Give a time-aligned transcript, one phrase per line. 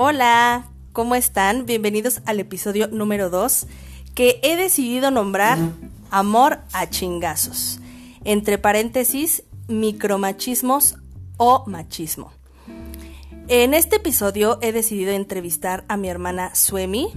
[0.00, 1.66] Hola, ¿cómo están?
[1.66, 3.66] Bienvenidos al episodio número 2
[4.14, 5.58] que he decidido nombrar
[6.12, 7.80] Amor a chingazos.
[8.22, 10.94] Entre paréntesis, micromachismos
[11.36, 12.32] o machismo.
[13.48, 17.08] En este episodio he decidido entrevistar a mi hermana Suemi,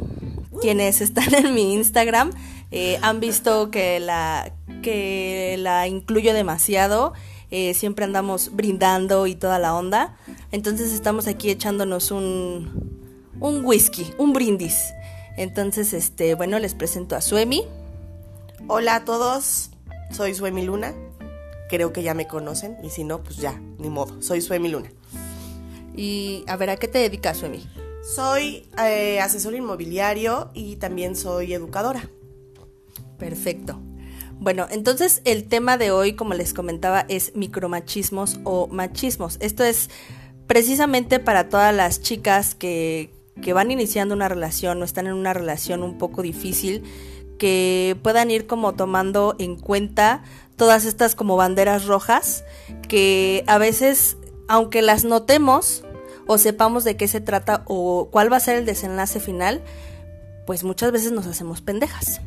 [0.60, 2.32] quienes están en mi Instagram.
[2.72, 7.14] eh, han visto que la, que la incluyo demasiado.
[7.52, 10.18] eh, siempre andamos brindando y toda la onda.
[10.52, 14.94] Entonces estamos aquí echándonos un, un whisky, un brindis.
[15.38, 17.64] Entonces, este, bueno, les presento a Suemi.
[18.68, 19.72] Hola a todos,
[20.12, 20.94] soy Suemi Luna.
[21.70, 24.22] Creo que ya me conocen y si no, pues ya, ni modo.
[24.22, 24.92] Soy Suemi Luna.
[25.96, 27.66] Y a ver, ¿a qué te dedicas, Suemi?
[28.04, 32.10] Soy eh, asesor inmobiliario y también soy educadora.
[33.18, 33.80] Perfecto.
[34.40, 39.38] Bueno, entonces el tema de hoy, como les comentaba, es micromachismos o machismos.
[39.40, 39.90] Esto es
[40.52, 43.10] precisamente para todas las chicas que,
[43.42, 46.84] que van iniciando una relación o están en una relación un poco difícil,
[47.40, 50.24] que puedan ir como tomando en cuenta
[50.58, 52.44] todas estas como banderas rojas
[52.90, 54.18] que a veces,
[54.50, 55.86] aunque las notemos
[56.28, 59.62] o sepamos de qué se trata o cuál va a ser el desenlace final,
[60.46, 62.20] pues muchas veces nos hacemos pendejas.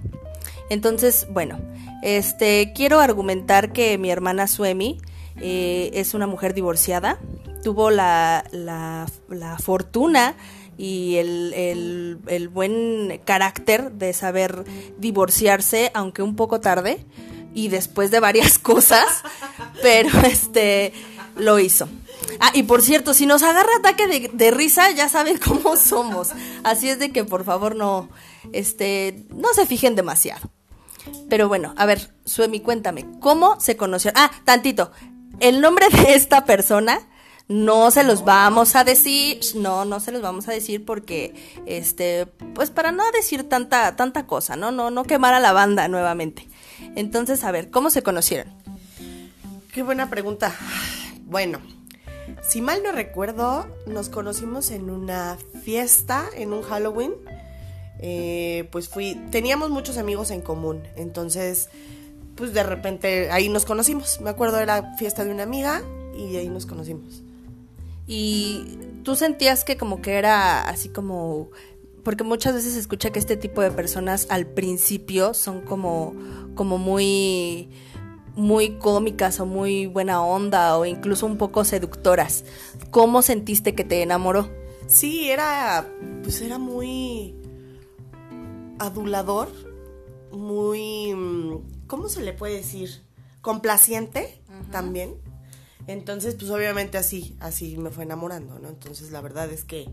[0.70, 1.58] Entonces, bueno,
[2.02, 4.98] este quiero argumentar que mi hermana Suemi
[5.42, 7.18] eh, es una mujer divorciada.
[7.64, 10.36] Tuvo la, la, la fortuna
[10.76, 14.64] y el, el, buen carácter de saber
[14.98, 17.04] divorciarse, aunque un poco tarde,
[17.54, 19.06] y después de varias cosas,
[19.82, 20.92] pero este
[21.36, 21.88] lo hizo.
[22.40, 26.32] Ah, y por cierto, si nos agarra ataque de, de, risa, ya saben cómo somos.
[26.64, 28.08] Así es de que por favor no,
[28.52, 30.50] este, no se fijen demasiado.
[31.28, 34.10] Pero bueno, a ver, Suemi, cuéntame, ¿cómo se conoció?
[34.14, 34.90] Ah, tantito,
[35.40, 37.00] el nombre de esta persona
[37.48, 41.34] no se los vamos a decir, no, no se los vamos a decir porque,
[41.66, 44.72] este, pues para no decir tanta, tanta cosa, ¿no?
[44.72, 46.48] No, no quemar a la banda nuevamente.
[46.96, 48.52] Entonces, a ver, ¿cómo se conocieron?
[49.72, 50.54] Qué buena pregunta.
[51.26, 51.60] Bueno,
[52.42, 57.12] si mal no recuerdo, nos conocimos en una fiesta, en un Halloween.
[57.98, 61.70] Eh, pues fui, teníamos muchos amigos en común, entonces,
[62.34, 64.20] pues de repente ahí nos conocimos.
[64.20, 65.82] Me acuerdo era fiesta de una amiga
[66.16, 67.23] y ahí nos conocimos.
[68.06, 71.50] Y tú sentías que como que era así como
[72.02, 76.14] porque muchas veces se escucha que este tipo de personas al principio son como
[76.54, 77.70] como muy
[78.36, 82.44] muy cómicas o muy buena onda o incluso un poco seductoras.
[82.90, 84.50] ¿Cómo sentiste que te enamoró?
[84.86, 85.88] Sí, era
[86.22, 87.34] pues era muy
[88.78, 89.48] adulador,
[90.30, 91.14] muy
[91.86, 93.04] ¿cómo se le puede decir?
[93.44, 94.70] complaciente uh -huh.
[94.70, 95.14] también.
[95.86, 98.68] Entonces, pues obviamente así, así me fue enamorando, ¿no?
[98.68, 99.88] Entonces, la verdad es que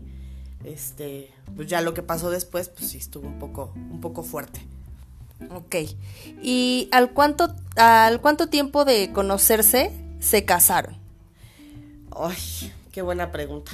[0.64, 4.66] este, pues ya lo que pasó después, pues sí estuvo un poco un poco fuerte.
[5.50, 5.76] Ok.
[6.42, 10.96] ¿Y al cuánto, al cuánto tiempo de conocerse se casaron?
[12.16, 13.72] Ay, qué buena pregunta.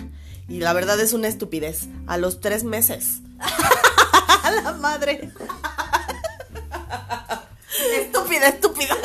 [0.49, 1.89] Y la verdad es una estupidez.
[2.07, 3.21] A los tres meses.
[3.39, 5.31] ¡A la madre!
[8.01, 8.97] estúpida, estúpida.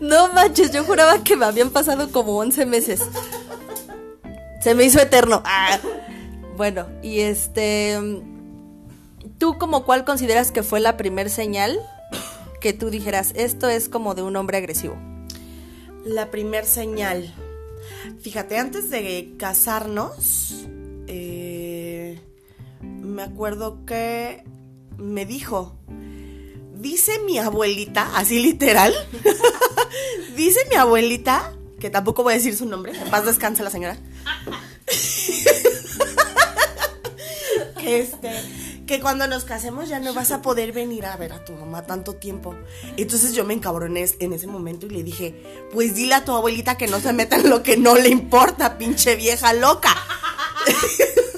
[0.00, 3.00] No manches, yo juraba que me habían pasado como 11 meses.
[4.60, 5.42] Se me hizo eterno.
[5.44, 5.78] Ah.
[6.56, 7.98] Bueno, y este
[9.38, 11.78] ¿Tú como cuál consideras que fue la primer señal
[12.60, 14.96] que tú dijeras, esto es como de un hombre agresivo?
[16.04, 17.34] La primer señal.
[18.20, 20.64] Fíjate, antes de casarnos,
[21.08, 22.20] eh,
[22.80, 24.44] me acuerdo que
[24.96, 25.76] me dijo,
[26.84, 28.94] dice mi abuelita, así literal,
[30.36, 33.96] dice mi abuelita, que tampoco voy a decir su nombre, en paz descanse la señora.
[37.84, 38.30] este
[38.86, 41.86] que cuando nos casemos ya no vas a poder venir a ver a tu mamá
[41.86, 42.54] tanto tiempo.
[42.98, 45.34] Entonces yo me encabroné en ese momento y le dije,
[45.72, 48.76] pues dile a tu abuelita que no se meta en lo que no le importa,
[48.76, 49.96] pinche vieja loca.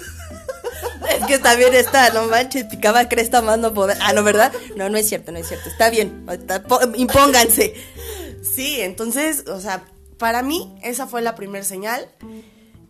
[1.11, 3.97] es que también está, no manches, picaba cresta más no poder.
[4.01, 4.53] Ah, no, ¿verdad?
[4.77, 5.69] No, no es cierto, no es cierto.
[5.69, 6.63] Está bien, está,
[6.97, 7.75] impónganse.
[8.43, 9.85] Sí, entonces, o sea,
[10.19, 12.09] para mí esa fue la primera señal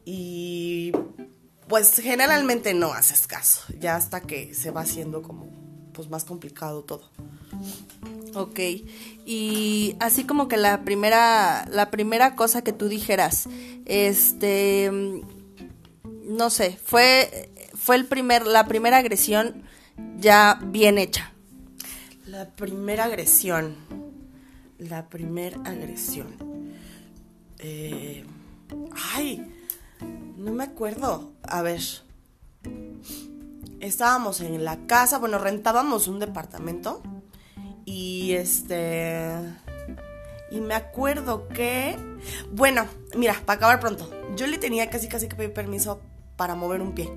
[0.05, 0.93] y
[1.69, 5.49] pues generalmente no haces caso, ya hasta que se va haciendo como
[5.93, 7.11] pues más complicado todo.
[8.35, 8.61] Ok,
[9.25, 13.49] y así como que la primera, la primera cosa que tú dijeras,
[13.87, 14.91] este,
[16.23, 17.51] no sé, fue,
[17.87, 19.63] fue el primer, la primera agresión
[20.19, 21.33] ya bien hecha.
[22.27, 23.77] La primera agresión,
[24.77, 26.35] la primera agresión.
[27.61, 28.25] Eh,
[29.15, 29.41] ay,
[30.37, 31.31] no me acuerdo.
[31.45, 31.81] A ver,
[33.79, 37.01] estábamos en la casa, bueno, rentábamos un departamento
[37.85, 39.31] y este...
[40.51, 41.97] Y me acuerdo que...
[42.51, 42.85] Bueno,
[43.15, 46.01] mira, para acabar pronto, yo le tenía casi casi que pedir permiso
[46.37, 47.09] para mover un pie.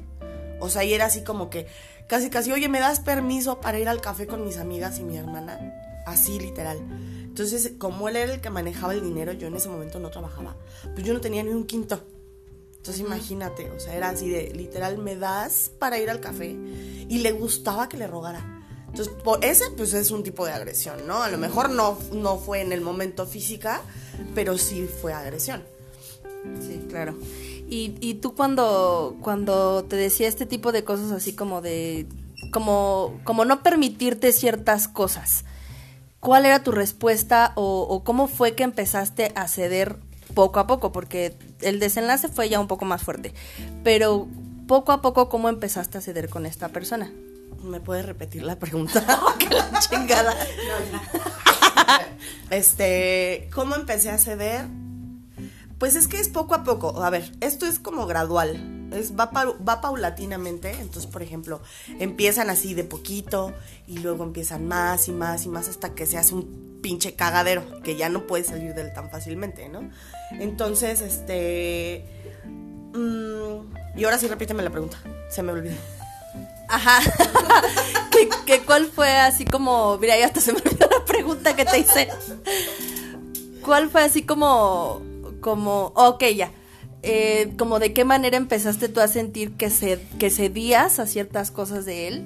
[0.59, 1.67] O sea, y era así como que,
[2.07, 5.17] casi casi, oye, ¿me das permiso para ir al café con mis amigas y mi
[5.17, 5.59] hermana?
[6.05, 6.79] Así, literal.
[7.23, 10.55] Entonces, como él era el que manejaba el dinero, yo en ese momento no trabajaba.
[10.93, 12.03] Pues yo no tenía ni un quinto.
[12.77, 16.47] Entonces, imagínate, o sea, era así de, literal, me das para ir al café.
[17.09, 18.43] Y le gustaba que le rogara.
[18.87, 21.21] Entonces, por ese, pues es un tipo de agresión, ¿no?
[21.21, 23.81] A lo mejor no, no fue en el momento física,
[24.33, 25.63] pero sí fue agresión.
[26.61, 27.15] Sí, claro.
[27.69, 32.07] Y, y tú cuando, cuando te decía este tipo de cosas así como de,
[32.51, 35.45] como, como no permitirte ciertas cosas,
[36.19, 39.97] ¿cuál era tu respuesta o, o cómo fue que empezaste a ceder
[40.33, 40.91] poco a poco?
[40.91, 43.35] Porque el desenlace fue ya un poco más fuerte,
[43.83, 44.27] pero
[44.67, 47.11] poco a poco, ¿cómo empezaste a ceder con esta persona?
[47.63, 49.03] ¿Me puedes repetir la pregunta?
[49.39, 50.33] ¡Qué la chingada!
[52.49, 54.65] este, ¿cómo empecé a ceder?
[55.79, 57.01] Pues es que es poco a poco.
[57.03, 58.89] A ver, esto es como gradual.
[58.93, 60.71] Es, va, pa- va paulatinamente.
[60.71, 61.61] Entonces, por ejemplo,
[61.99, 63.53] empiezan así de poquito
[63.87, 67.81] y luego empiezan más y más y más hasta que se hace un pinche cagadero
[67.81, 69.89] que ya no puede salir de él tan fácilmente, ¿no?
[70.31, 72.05] Entonces, este...
[72.93, 74.97] mm, y ahora sí repíteme la pregunta.
[75.29, 75.75] Se me olvidó.
[76.67, 76.99] Ajá.
[78.11, 81.63] ¿Qué, qué, cuál fue así como, mira, ya hasta se me olvidó la pregunta que
[81.65, 82.09] te hice.
[83.63, 85.01] ¿Cuál fue así como,
[85.39, 86.51] como, ok, ya,
[87.01, 91.49] eh, como de qué manera empezaste tú a sentir que, se, que cedías a ciertas
[91.49, 92.25] cosas de él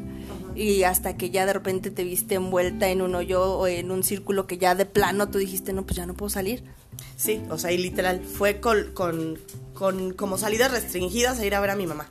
[0.56, 4.04] y hasta que ya de repente te viste envuelta en un hoyo o en un
[4.04, 6.64] círculo que ya de plano tú dijiste, no, pues ya no puedo salir.
[7.18, 9.40] Sí, o sea, y literal, fue con, con,
[9.74, 12.10] con como salidas restringidas a ir a ver a mi mamá.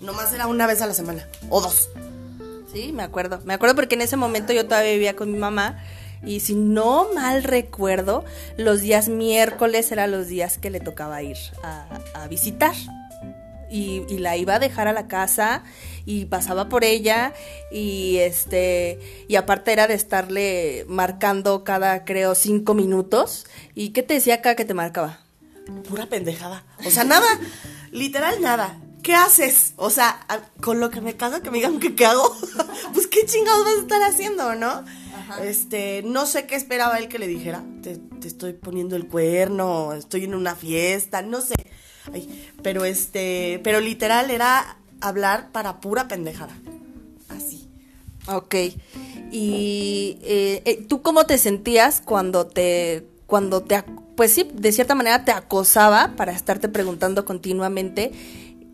[0.00, 1.88] Nomás era una vez a la semana, o dos.
[2.72, 3.40] Sí, me acuerdo.
[3.44, 5.82] Me acuerdo porque en ese momento yo todavía vivía con mi mamá
[6.24, 8.24] y si no mal recuerdo,
[8.56, 12.74] los días miércoles eran los días que le tocaba ir a, a visitar.
[13.70, 15.62] Y, y la iba a dejar a la casa
[16.06, 17.34] y pasaba por ella
[17.70, 18.98] y este
[19.28, 23.44] y aparte era de estarle marcando cada creo cinco minutos
[23.74, 25.20] y qué te decía acá que te marcaba
[25.88, 26.64] Pura pendejada.
[26.84, 27.26] O sea, nada,
[27.90, 28.80] literal nada.
[29.02, 29.74] ¿Qué haces?
[29.76, 30.26] O sea,
[30.60, 32.36] con lo que me caga que me digan que qué hago,
[32.92, 34.84] pues qué chingados vas a estar haciendo, ¿no?
[35.42, 37.62] Este, no sé qué esperaba él que le dijera.
[37.82, 41.54] Te, te estoy poniendo el cuerno, estoy en una fiesta, no sé.
[42.12, 46.56] Ay, pero este, pero literal era hablar para pura pendejada.
[47.28, 47.68] Así.
[48.26, 48.54] Ok.
[49.30, 53.82] Y eh, eh, tú cómo te sentías cuando te, cuando te,
[54.16, 58.12] pues sí, de cierta manera te acosaba para estarte preguntando continuamente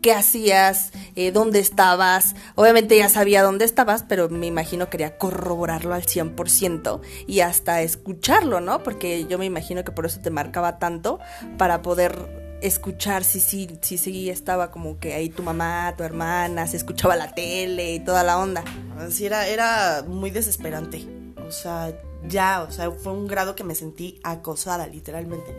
[0.05, 2.35] qué hacías, eh, dónde estabas.
[2.53, 8.61] Obviamente ya sabía dónde estabas, pero me imagino quería corroborarlo al 100% y hasta escucharlo,
[8.61, 8.83] ¿no?
[8.83, 11.17] Porque yo me imagino que por eso te marcaba tanto
[11.57, 16.67] para poder escuchar si sí si, sí estaba como que ahí tu mamá, tu hermana,
[16.67, 18.63] se escuchaba la tele y toda la onda.
[18.99, 21.03] Así era, era muy desesperante.
[21.47, 21.91] O sea,
[22.27, 25.51] ya, o sea, fue un grado que me sentí acosada, literalmente.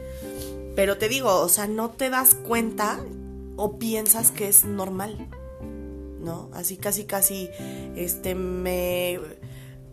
[0.76, 3.00] Pero te digo, o sea, no te das cuenta
[3.56, 5.28] o piensas que es normal.
[6.20, 6.50] ¿No?
[6.54, 7.48] Así casi casi
[7.94, 9.20] este me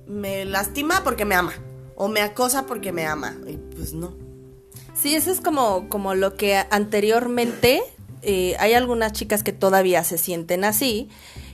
[0.08, 1.54] me lastima porque me ama
[1.96, 3.36] o me acosa porque me ama.
[3.48, 4.14] Y pues no.
[4.94, 7.82] Sí, eso es como, como lo que anteriormente
[8.22, 11.10] eh, hay algunas chicas que todavía se sienten así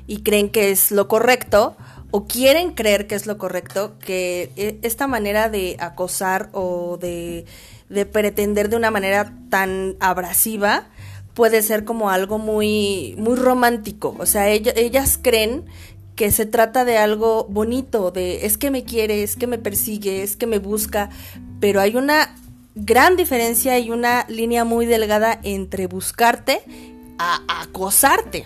[0.08, 1.76] y creen que es lo correcto
[2.12, 7.46] o quieren creer que es lo correcto, que eh, esta manera de acosar o de,
[7.90, 10.88] de pretender de una manera tan abrasiva
[11.40, 14.14] puede ser como algo muy, muy romántico.
[14.20, 15.64] O sea, ella- ellas creen
[16.18, 20.22] que se trata de algo bonito, de es que me quiere, es que me persigue,
[20.22, 21.10] es que me busca,
[21.62, 22.36] pero hay una
[22.76, 26.60] gran diferencia y una línea muy delgada entre buscarte
[27.20, 28.46] a acosarte.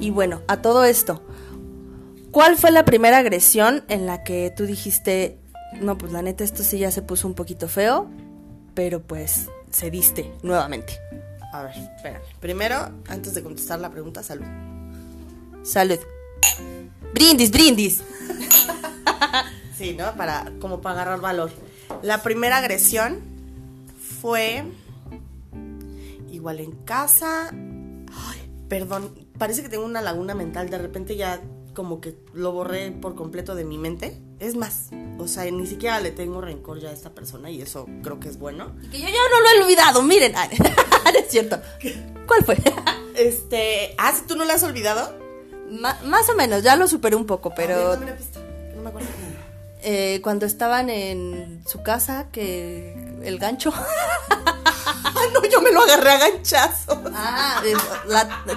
[0.00, 1.22] Y bueno, a todo esto,
[2.32, 5.38] ¿cuál fue la primera agresión en la que tú dijiste,
[5.80, 8.08] no, pues la neta esto sí ya se puso un poquito feo,
[8.74, 10.94] pero pues cediste nuevamente?
[11.52, 12.22] A ver, espérame.
[12.40, 12.76] Primero,
[13.08, 14.46] antes de contestar la pregunta, salud.
[15.62, 15.98] Salud.
[17.14, 18.02] Brindis, brindis.
[19.76, 20.14] Sí, ¿no?
[20.14, 21.50] Para, como para agarrar valor.
[22.02, 23.18] La primera agresión
[24.20, 24.62] fue
[26.30, 27.48] igual en casa.
[27.50, 30.70] Ay, perdón, parece que tengo una laguna mental.
[30.70, 31.40] De repente ya
[31.74, 34.20] como que lo borré por completo de mi mente.
[34.42, 37.86] Es más, o sea, ni siquiera le tengo rencor ya a esta persona y eso
[38.02, 38.72] creo que es bueno.
[38.90, 40.34] Que yo ya no lo he olvidado, miren.
[41.04, 41.60] Ah, es cierto.
[42.26, 42.56] ¿Cuál fue?
[43.16, 45.16] Este, ah, ¿sí ¿tú no lo has olvidado?
[45.70, 47.96] más o menos, ya lo superé un poco, pero...
[47.96, 49.08] no me acuerdo.
[49.82, 53.72] Eh, cuando estaban en su casa, que el gancho.
[55.32, 56.98] No, yo me lo agarré a ganchazos.
[57.14, 57.62] Ah,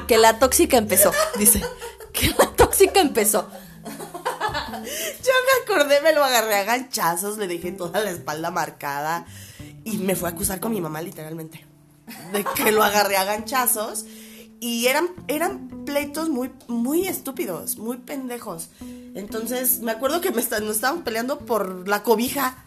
[0.07, 1.63] que la tóxica empezó, dice.
[2.11, 3.47] Que la tóxica empezó.
[4.85, 9.25] Ya me acordé, me lo agarré a ganchazos, le dejé toda la espalda marcada
[9.83, 11.65] y me fue a acusar con mi mamá literalmente.
[12.31, 14.05] De que lo agarré a ganchazos
[14.59, 18.69] y eran, eran pleitos muy, muy estúpidos, muy pendejos.
[19.13, 22.63] Entonces me acuerdo que me nos estaban peleando por la cobija.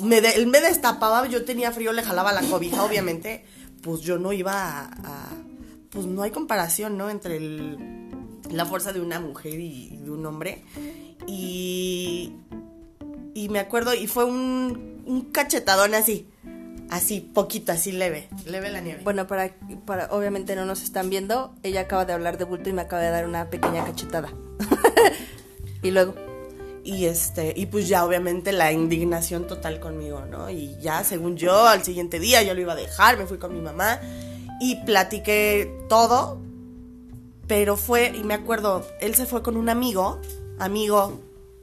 [0.00, 3.44] Me él me destapaba, yo tenía frío, le jalaba la cobija, obviamente.
[3.82, 5.28] Pues yo no iba a,
[5.90, 7.10] pues no hay comparación, ¿no?
[7.10, 7.36] Entre
[8.56, 10.64] la fuerza de una mujer y de un hombre.
[11.26, 12.34] Y,
[13.34, 16.28] y me acuerdo, y fue un, un cachetadón así.
[16.90, 19.00] Así, poquito, así leve, leve la nieve.
[19.02, 19.54] Bueno, para,
[19.86, 23.02] para, obviamente no nos están viendo, ella acaba de hablar de bulto y me acaba
[23.02, 24.28] de dar una pequeña cachetada.
[25.82, 26.14] y luego.
[26.84, 30.50] Y este, y pues ya obviamente la indignación total conmigo, ¿no?
[30.50, 33.54] Y ya, según yo, al siguiente día yo lo iba a dejar, me fui con
[33.54, 34.00] mi mamá
[34.60, 36.40] y platiqué todo.
[37.46, 40.20] Pero fue, y me acuerdo, él se fue con un amigo
[40.58, 41.20] amigo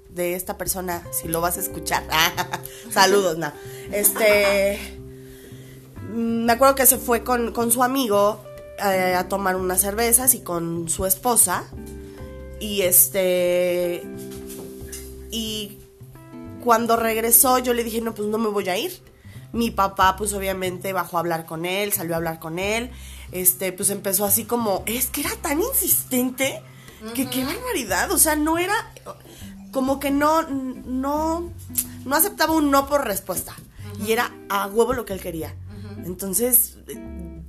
[0.09, 2.03] de esta persona, si lo vas a escuchar.
[2.91, 3.51] Saludos, no.
[3.91, 4.77] Este.
[6.09, 8.43] Mm, me acuerdo que se fue con, su amigo
[8.83, 11.63] eh, a tomar unas cervezas y con su esposa.
[12.59, 14.03] Y este.
[15.31, 15.79] Y
[16.63, 18.91] cuando regresó, yo le dije, no, pues no me voy a ir.
[19.53, 22.91] Mi papá, pues obviamente bajó a hablar con él, salió a hablar con él.
[23.31, 26.61] Este, pues empezó así como, es que era tan insistente
[27.15, 28.75] que qué barbaridad, o sea, no era
[29.71, 31.49] como que no no
[32.05, 33.55] no aceptaba un no por respuesta.
[34.05, 35.53] Y era a huevo lo que él quería.
[36.05, 36.77] Entonces,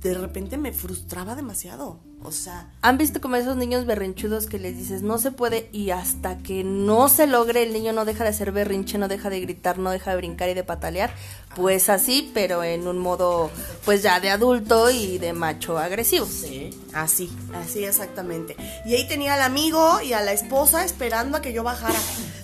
[0.09, 1.99] de repente me frustraba demasiado.
[2.25, 2.71] O sea.
[2.81, 6.63] ¿Han visto como esos niños berrinchudos que les dices no se puede y hasta que
[6.63, 9.91] no se logre el niño no deja de ser berrinche, no deja de gritar, no
[9.91, 11.13] deja de brincar y de patalear?
[11.55, 13.51] Pues así, pero en un modo
[13.83, 16.25] pues ya de adulto y de macho agresivo.
[16.25, 18.55] Sí, así, así exactamente.
[18.85, 21.99] Y ahí tenía al amigo y a la esposa esperando a que yo bajara.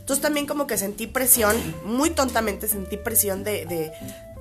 [0.10, 3.92] Entonces también como que sentí presión, muy tontamente sentí presión de, de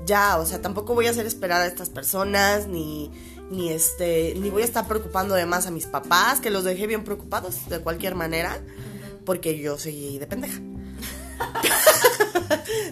[0.07, 3.11] ya, o sea, tampoco voy a hacer esperar a estas personas ni
[3.51, 6.87] ni este ni voy a estar preocupando de más a mis papás, que los dejé
[6.87, 8.59] bien preocupados de cualquier manera,
[9.27, 10.59] porque yo soy de pendeja.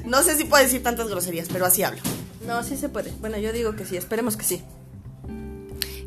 [0.04, 2.02] no sé si puedo decir tantas groserías, pero así hablo.
[2.46, 3.10] No, sí se puede.
[3.20, 4.62] Bueno, yo digo que sí, esperemos que sí.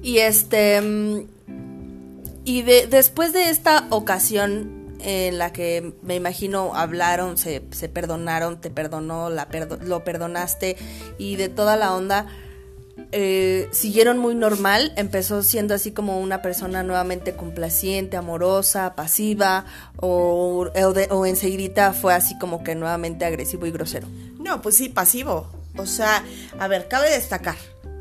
[0.03, 1.21] Y este mm,
[2.45, 8.69] y de, después de esta ocasión en la que me imagino hablaron, se, perdonaron, te
[8.69, 9.47] perdonó, la
[9.83, 10.77] lo perdonaste
[11.17, 12.27] y de toda la onda,
[13.11, 19.65] eh, siguieron muy normal, empezó siendo así como una persona nuevamente complaciente, amorosa, pasiva,
[19.97, 20.69] o,
[21.09, 24.07] o, enseguida fue así como que nuevamente agresivo y grosero.
[24.39, 25.47] No, pues sí, pasivo.
[25.77, 26.23] O sea,
[26.59, 27.55] a ver, cabe destacar,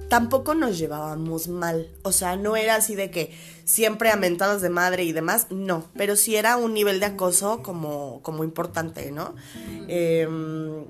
[0.08, 1.88] tampoco nos llevábamos mal.
[2.02, 3.32] O sea, no era así de que
[3.64, 5.84] siempre amentadas de madre y demás, no.
[5.96, 9.34] Pero sí era un nivel de acoso como, como importante, ¿no?
[9.88, 10.84] Em,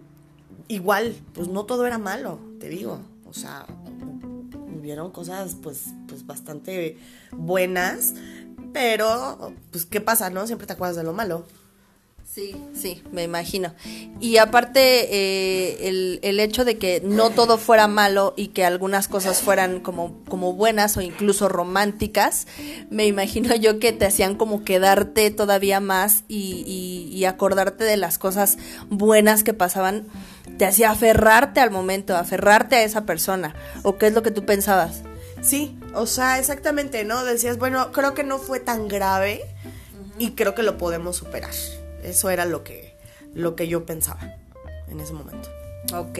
[0.68, 3.00] igual, pues no todo era malo, te digo.
[3.28, 3.66] O sea,
[4.78, 6.96] hubieron cosas pues, pues bastante
[7.32, 8.14] buenas,
[8.72, 10.46] pero pues qué pasa, ¿no?
[10.46, 11.44] Siempre te acuerdas de lo malo.
[12.30, 13.74] Sí, sí, me imagino.
[14.20, 19.08] Y aparte, eh, el, el, hecho de que no todo fuera malo y que algunas
[19.08, 22.46] cosas fueran como, como buenas o incluso románticas,
[22.90, 27.96] me imagino yo que te hacían como quedarte todavía más y, y, y acordarte de
[27.96, 28.58] las cosas
[28.90, 30.06] buenas que pasaban,
[30.58, 33.54] te hacía aferrarte al momento, aferrarte a esa persona.
[33.82, 35.02] ¿O qué es lo que tú pensabas?
[35.40, 37.24] Sí, o sea, exactamente, ¿no?
[37.24, 39.40] Decías, bueno, creo que no fue tan grave
[40.18, 41.77] y creo que lo podemos superar.
[42.02, 42.94] Eso era lo que,
[43.34, 44.36] lo que yo pensaba
[44.88, 45.48] en ese momento.
[45.94, 46.18] Ok.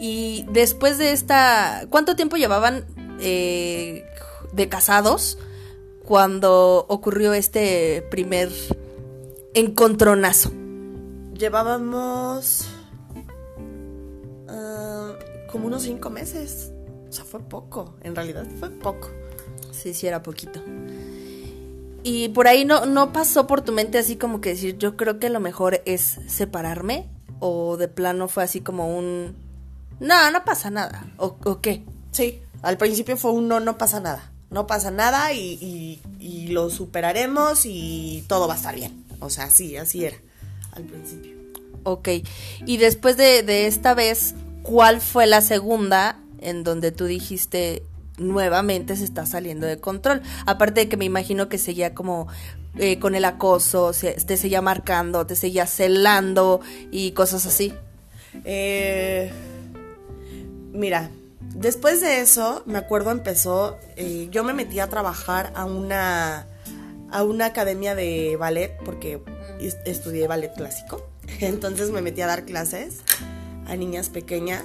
[0.00, 2.84] Y después de esta, ¿cuánto tiempo llevaban
[3.20, 4.04] eh,
[4.52, 5.38] de casados
[6.04, 8.50] cuando ocurrió este primer
[9.54, 10.52] encontronazo?
[11.38, 12.66] Llevábamos
[14.48, 15.14] ah,
[15.50, 16.72] como unos cinco meses.
[17.08, 17.94] O sea, fue poco.
[18.02, 19.10] En realidad fue poco.
[19.70, 20.60] Sí, sí, era poquito.
[22.08, 25.18] Y por ahí no, no pasó por tu mente así como que decir, yo creo
[25.18, 27.08] que lo mejor es separarme.
[27.40, 29.34] O de plano fue así como un...
[29.98, 31.04] No, no pasa nada.
[31.16, 31.82] ¿O, qué?
[32.12, 34.30] Sí, al principio fue un no, no pasa nada.
[34.50, 39.04] No pasa nada y, y, lo superaremos y todo va a estar bien.
[39.18, 40.16] O sea, sí, así era
[40.74, 41.36] al principio.
[41.82, 42.08] Ok,
[42.66, 47.82] y después de, de esta vez, ¿cuál fue la segunda en donde tú dijiste,
[48.18, 50.22] nuevamente se está saliendo de control.
[50.46, 52.28] Aparte de que me imagino que seguía como
[52.78, 57.72] eh, con el acoso, te seguía marcando, te seguía celando y cosas así.
[58.44, 59.30] Eh,
[60.72, 61.10] mira,
[61.54, 66.46] después de eso, me acuerdo empezó, eh, yo me metí a trabajar a una,
[67.10, 69.22] a una academia de ballet, porque
[69.86, 71.08] estudié ballet clásico,
[71.40, 72.98] entonces me metí a dar clases
[73.66, 74.64] a niñas pequeñas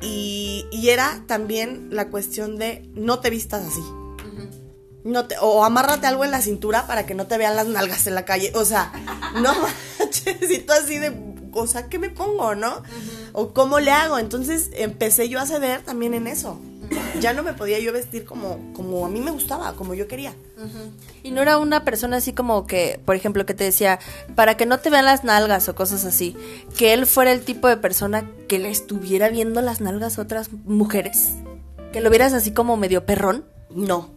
[0.00, 3.82] y, y era también la cuestión de no te vistas así
[5.08, 8.06] no te, o amárrate algo en la cintura para que no te vean las nalgas
[8.06, 8.52] en la calle.
[8.54, 8.92] O sea,
[9.34, 9.54] no
[9.98, 11.12] manches, y tú así de,
[11.52, 12.82] o sea, ¿qué me pongo, no?
[13.32, 14.18] O cómo le hago.
[14.18, 16.60] Entonces empecé yo a ceder también en eso.
[17.20, 20.34] Ya no me podía yo vestir como, como a mí me gustaba, como yo quería.
[21.22, 23.98] Y no era una persona así como que, por ejemplo, que te decía,
[24.34, 26.36] para que no te vean las nalgas o cosas así,
[26.76, 30.50] que él fuera el tipo de persona que le estuviera viendo las nalgas a otras
[30.52, 31.34] mujeres.
[31.92, 33.44] Que lo vieras así como medio perrón.
[33.70, 34.10] No,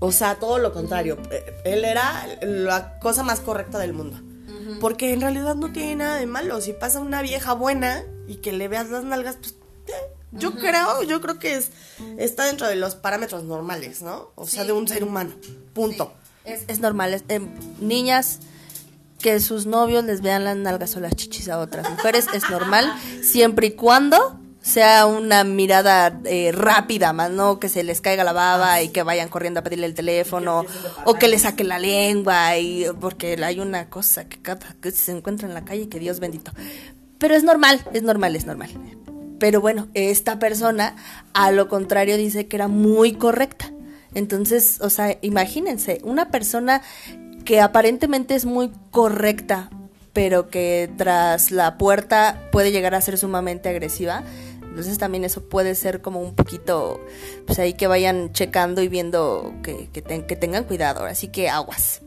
[0.00, 1.18] o sea, todo lo contrario.
[1.30, 4.18] Eh, él era la cosa más correcta del mundo.
[4.80, 6.60] Porque en realidad no tiene nada de malo.
[6.60, 9.56] Si pasa una vieja buena y que le veas las nalgas, pues
[9.88, 9.92] eh,
[10.32, 11.70] yo creo, yo creo que es,
[12.18, 14.30] está dentro de los parámetros normales, ¿no?
[14.34, 15.32] O sea, de un ser humano.
[15.72, 16.12] Punto.
[16.44, 17.22] Es, normal.
[17.28, 17.48] Em,
[17.80, 18.40] niñas
[19.20, 22.92] que sus novios les vean las nalgas o las chichis a otras mujeres es normal,
[23.22, 28.32] siempre y cuando sea una mirada eh, rápida, más no que se les caiga la
[28.32, 30.64] baba y que vayan corriendo a pedirle el teléfono
[31.04, 35.12] o que le saque la lengua y porque hay una cosa que cada que se
[35.12, 36.52] encuentra en la calle que Dios bendito.
[37.18, 38.70] Pero es normal, es normal, es normal.
[39.40, 40.94] Pero bueno, esta persona
[41.32, 43.72] a lo contrario dice que era muy correcta.
[44.14, 46.82] Entonces, o sea, imagínense, una persona
[47.44, 49.70] que aparentemente es muy correcta,
[50.12, 54.24] pero que tras la puerta puede llegar a ser sumamente agresiva,
[54.62, 57.00] entonces también eso puede ser como un poquito,
[57.46, 60.02] pues ahí que vayan checando y viendo que, que,
[60.36, 61.04] tengan cuidado.
[61.04, 62.02] Así que aguas.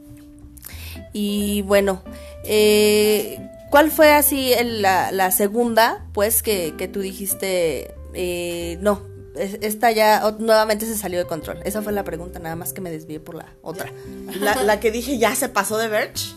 [1.11, 2.03] Y bueno,
[2.45, 3.37] eh,
[3.73, 9.01] ¿cuál fue así la, segunda, pues, que, que tú dijiste, eh, no,
[9.33, 11.57] esta ya nuevamente se salió de control?
[11.65, 13.91] Esa fue la pregunta, nada más que me desvié por la otra.
[14.39, 16.35] La, que dije ya se pasó de Verge.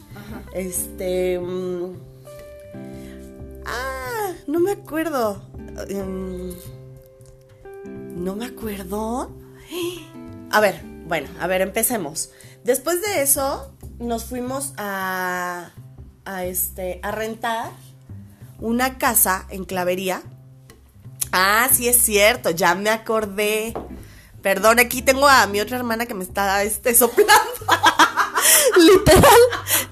[0.55, 1.39] Este...
[1.39, 1.99] Mm,
[3.67, 5.43] ah, no me acuerdo.
[5.91, 6.55] Em,
[8.15, 9.31] no me acuerdo.
[10.51, 12.31] A ver, bueno, a ver, empecemos.
[12.65, 15.75] Después de eso, nos fuimos a,
[16.27, 17.71] a, este, a rentar
[18.59, 20.23] una casa en Clavería.
[21.33, 23.75] Ah, sí es cierto, ya me acordé.
[24.43, 27.33] Perdón, aquí tengo a mi otra hermana que me está este, soplando.
[28.77, 29.41] literal,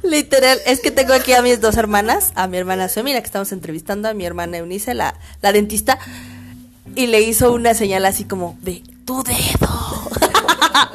[0.02, 0.60] literal.
[0.66, 4.08] Es que tengo aquí a mis dos hermanas, a mi hermana la que estamos entrevistando,
[4.08, 5.98] a mi hermana Eunice, la, la dentista,
[6.94, 10.10] y le hizo una señal así como de tu dedo.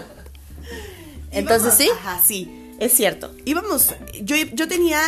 [1.32, 1.89] Entonces, ¿sí?
[1.99, 3.32] Ajá, sí, es cierto.
[3.46, 5.02] Íbamos, yo, yo tenía,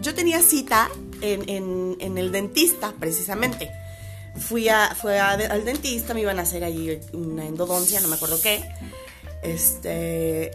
[0.00, 0.88] yo tenía cita
[1.20, 3.70] en, en, el dentista, precisamente.
[4.36, 8.40] Fui, a, fui al dentista, me iban a hacer allí una endodoncia, no me acuerdo
[8.40, 8.62] qué.
[9.42, 10.50] Este,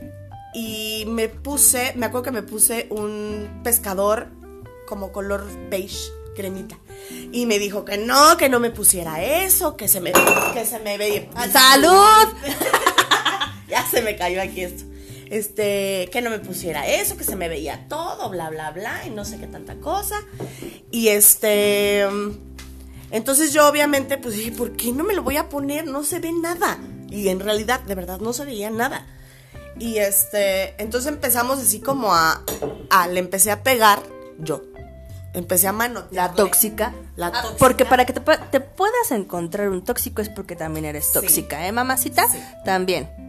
[0.53, 4.29] y me puse, me acuerdo que me puse un pescador
[4.87, 6.77] como color beige, cremita.
[7.31, 10.11] Y me dijo que no, que no me pusiera eso, que se me,
[10.53, 11.29] que se me veía.
[11.51, 12.33] ¡Salud!
[13.67, 14.85] ya se me cayó aquí esto.
[15.29, 19.09] Este, que no me pusiera eso, que se me veía todo, bla, bla, bla, y
[19.09, 20.21] no sé qué tanta cosa.
[20.91, 22.05] Y este.
[23.11, 25.85] Entonces yo obviamente pues dije, ¿por qué no me lo voy a poner?
[25.85, 26.77] No se ve nada.
[27.09, 29.05] Y en realidad, de verdad, no se veía nada.
[29.79, 32.43] Y este, entonces empezamos así como a,
[32.89, 34.01] a le empecé a pegar
[34.39, 34.61] yo.
[35.33, 36.05] Empecé a mano.
[36.11, 36.93] La tóxica.
[37.15, 37.57] La tóxica.
[37.59, 38.21] Porque para que te,
[38.59, 42.27] puedas encontrar un tóxico es porque también eres tóxica, ¿eh, mamacita?
[42.27, 42.39] Sí.
[42.65, 43.26] También.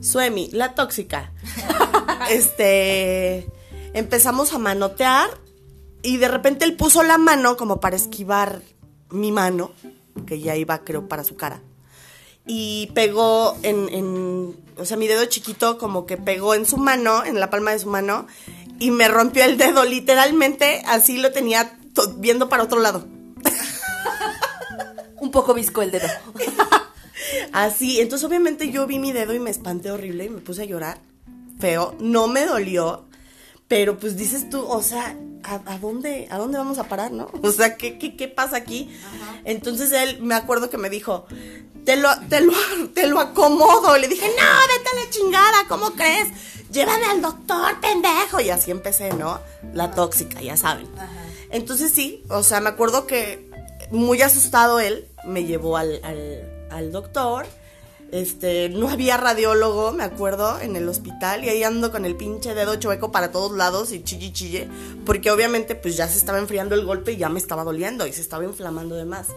[0.00, 1.32] Suemi, la tóxica.
[2.30, 3.46] este,
[3.92, 5.30] empezamos a manotear
[6.02, 8.62] y de repente él puso la mano como para esquivar
[9.10, 9.72] mi mano,
[10.26, 11.60] que ya iba creo para su cara.
[12.46, 17.38] Y pegó en o sea, mi dedo chiquito como que pegó en su mano, en
[17.38, 18.26] la palma de su mano,
[18.78, 21.78] y me rompió el dedo, literalmente así lo tenía
[22.16, 23.06] viendo para otro lado.
[25.20, 26.08] Un poco visco el dedo.
[27.52, 30.66] así, entonces obviamente yo vi mi dedo y me espanté horrible y me puse a
[30.66, 31.00] llorar.
[31.58, 33.04] Feo, no me dolió,
[33.68, 37.30] pero pues dices tú, o sea, ¿a, dónde, ¿a dónde vamos a parar, no?
[37.42, 38.90] O sea, ¿qué, qué, qué pasa aquí?
[39.44, 41.26] Entonces él, me acuerdo que me dijo,
[41.84, 42.52] te lo, te lo,
[42.94, 43.96] te lo acomodo.
[43.96, 46.28] Le dije, no, vete a la chingada, ¿cómo crees?
[46.70, 48.40] Llévame al doctor, pendejo.
[48.40, 49.40] Y así empecé, ¿no?
[49.74, 50.88] La tóxica, ya saben.
[51.50, 53.50] Entonces sí, o sea, me acuerdo que
[53.90, 57.46] muy asustado él me llevó al, al, al doctor.
[58.12, 62.54] Este, no había radiólogo, me acuerdo, en el hospital y ahí ando con el pinche
[62.54, 64.68] dedo chueco para todos lados y chille chille,
[65.06, 68.12] porque obviamente pues ya se estaba enfriando el golpe y ya me estaba doliendo y
[68.12, 69.28] se estaba inflamando de más.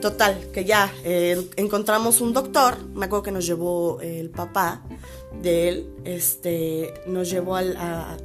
[0.00, 4.82] Total, que ya eh, encontramos un doctor, me acuerdo que nos llevó el papá
[5.42, 7.76] de él, este, nos llevó al,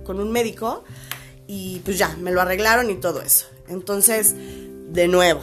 [0.06, 0.84] con un médico
[1.48, 3.48] y pues ya, me lo arreglaron y todo eso.
[3.68, 5.42] Entonces, de nuevo,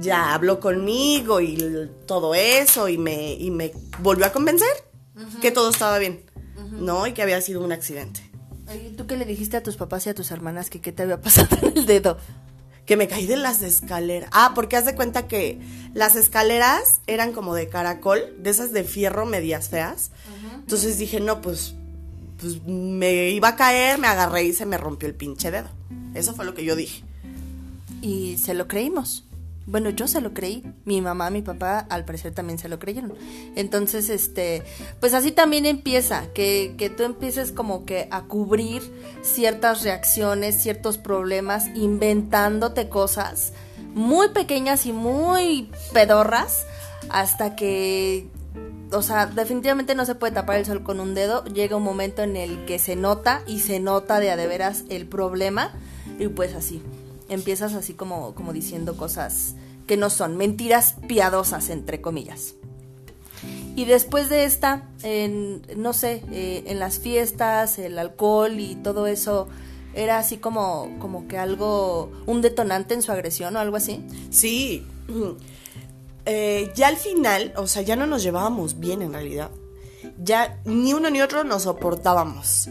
[0.00, 4.68] ya habló conmigo y todo eso y me, y me volvió a convencer
[5.40, 6.24] que todo estaba bien,
[6.72, 7.06] ¿no?
[7.06, 8.30] Y que había sido un accidente.
[8.74, 11.02] ¿Y tú qué le dijiste a tus papás y a tus hermanas que qué te
[11.02, 12.18] había pasado en el dedo?
[12.86, 14.30] Que me caí de las escaleras.
[14.32, 15.60] Ah, porque haz de cuenta que
[15.94, 20.10] las escaleras eran como de caracol, de esas de fierro medias feas.
[20.54, 21.74] Entonces dije, no, pues,
[22.40, 25.68] pues me iba a caer, me agarré y se me rompió el pinche dedo.
[26.14, 27.04] Eso fue lo que yo dije.
[28.02, 29.24] Y se lo creímos.
[29.70, 33.14] Bueno, yo se lo creí, mi mamá, mi papá, al parecer también se lo creyeron.
[33.54, 34.64] Entonces, este,
[34.98, 38.82] pues así también empieza, que, que tú empieces como que a cubrir
[39.22, 43.52] ciertas reacciones, ciertos problemas, inventándote cosas
[43.94, 46.66] muy pequeñas y muy pedorras,
[47.08, 48.26] hasta que
[48.90, 51.44] o sea, definitivamente no se puede tapar el sol con un dedo.
[51.44, 54.82] Llega un momento en el que se nota y se nota de a de veras
[54.88, 55.70] el problema.
[56.18, 56.82] Y pues así
[57.30, 59.54] empiezas así como, como diciendo cosas
[59.86, 62.54] que no son, mentiras piadosas, entre comillas.
[63.76, 69.06] Y después de esta, en, no sé, eh, en las fiestas, el alcohol y todo
[69.06, 69.48] eso,
[69.94, 74.04] ¿era así como, como que algo, un detonante en su agresión o algo así?
[74.30, 74.86] Sí.
[76.26, 79.50] Eh, ya al final, o sea, ya no nos llevábamos bien en realidad.
[80.22, 82.68] Ya ni uno ni otro nos soportábamos.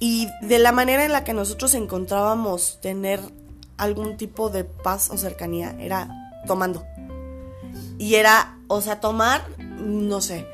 [0.00, 3.20] Y de la manera en la que nosotros encontrábamos tener
[3.78, 6.08] algún tipo de paz o cercanía era
[6.46, 6.84] tomando.
[7.98, 10.46] Y era, o sea, tomar, no sé,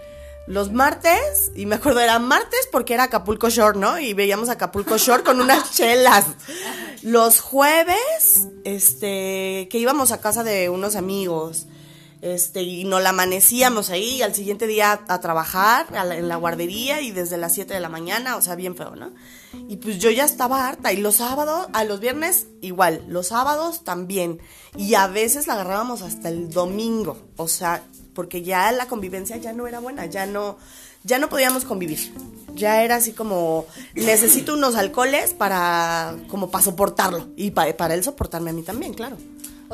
[0.46, 3.98] los martes, y me acuerdo era martes porque era Acapulco Shore, ¿no?
[3.98, 6.26] Y veíamos Acapulco Shore con unas chelas.
[7.02, 11.66] Los jueves, este, que íbamos a casa de unos amigos
[12.24, 17.02] este, y nos la amanecíamos ahí y al siguiente día a, trabajar en la guardería
[17.02, 19.12] y desde las 7 de la mañana, o sea, bien feo, ¿no?
[19.68, 23.84] Y pues yo ya estaba harta y los sábados, a los viernes igual, los sábados
[23.84, 24.40] también
[24.74, 27.84] y a veces la agarrábamos hasta el domingo, o sea,
[28.14, 30.56] porque ya la convivencia ya no era buena, ya no,
[31.02, 32.10] ya no podíamos convivir.
[32.54, 37.28] Ya era así como, necesito unos alcoholes para, como para soportarlo.
[37.36, 39.18] Y para, para él soportarme a mí también, claro.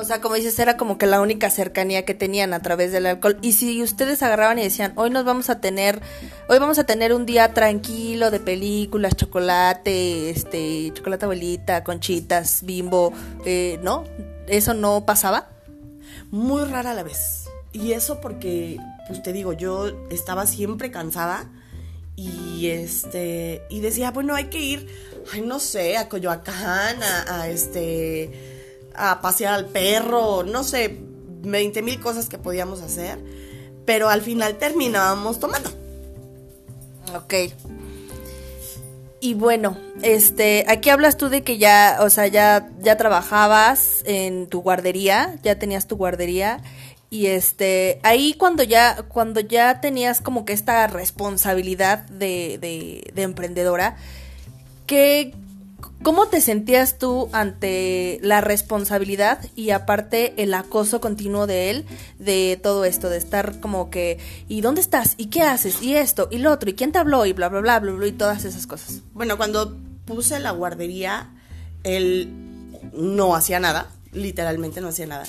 [0.00, 3.04] O sea, como dices, era como que la única cercanía que tenían a través del
[3.04, 3.36] alcohol.
[3.42, 6.00] Y si ustedes agarraban y decían, hoy nos vamos a tener,
[6.48, 13.12] hoy vamos a tener un día tranquilo de películas, chocolate, este, chocolate abuelita, conchitas, bimbo,
[13.44, 14.04] eh, ¿no?
[14.46, 15.50] ¿Eso no pasaba?
[16.30, 17.50] Muy rara a la vez.
[17.72, 21.50] Y eso porque, pues te digo, yo estaba siempre cansada
[22.16, 24.88] y este, y decía, bueno, hay que ir,
[25.30, 28.59] ay, no sé, a Coyoacán, a este
[28.94, 30.96] a pasear al perro, no sé,
[31.42, 33.18] 20 mil cosas que podíamos hacer,
[33.84, 35.70] pero al final terminábamos tomando.
[37.14, 37.34] Ok.
[39.22, 44.46] Y bueno, este, aquí hablas tú de que ya, o sea, ya, ya trabajabas en
[44.46, 46.62] tu guardería, ya tenías tu guardería
[47.10, 53.22] y este, ahí cuando ya, cuando ya tenías como que esta responsabilidad de, de, de
[53.22, 53.96] emprendedora,
[54.86, 55.34] ¿qué,
[56.02, 61.86] ¿Cómo te sentías tú ante la responsabilidad y aparte el acoso continuo de él
[62.18, 65.14] de todo esto, de estar como que, ¿y dónde estás?
[65.18, 65.82] ¿Y qué haces?
[65.82, 66.28] ¿Y esto?
[66.30, 66.70] ¿Y lo otro?
[66.70, 67.26] ¿Y quién te habló?
[67.26, 69.00] Y bla, bla, bla, bla, bla, y todas esas cosas.
[69.12, 71.30] Bueno, cuando puse la guardería,
[71.84, 72.32] él
[72.92, 75.26] no hacía nada, literalmente no hacía nada.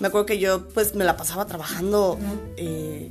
[0.00, 2.18] Me acuerdo que yo pues me la pasaba trabajando,
[2.56, 3.08] eh,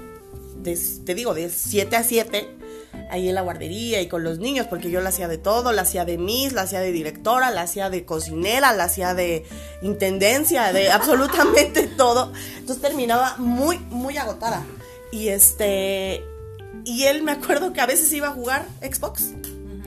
[0.64, 2.65] te digo, de 7 a 7
[3.10, 5.84] ahí en la guardería y con los niños, porque yo la hacía de todo, la
[5.84, 9.46] hacía de Miss, la hacía de directora, la hacía de cocinera, la hacía de
[9.82, 12.32] intendencia, de absolutamente todo.
[12.58, 14.64] Entonces terminaba muy, muy agotada.
[15.12, 16.24] Y este,
[16.84, 19.32] y él me acuerdo que a veces iba a jugar Xbox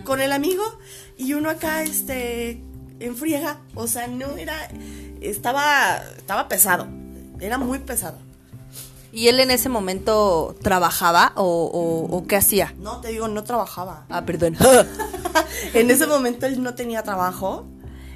[0.04, 0.62] con el amigo
[1.16, 2.62] y uno acá, este,
[3.00, 4.68] en friega, o sea, no era,
[5.20, 6.88] estaba, estaba pesado,
[7.40, 8.27] era muy pesado.
[9.12, 12.74] ¿Y él en ese momento trabajaba o, qué hacía?
[12.78, 14.04] No, te digo, no trabajaba.
[14.10, 14.56] Ah, perdón.
[15.74, 17.66] en ese momento él no tenía trabajo.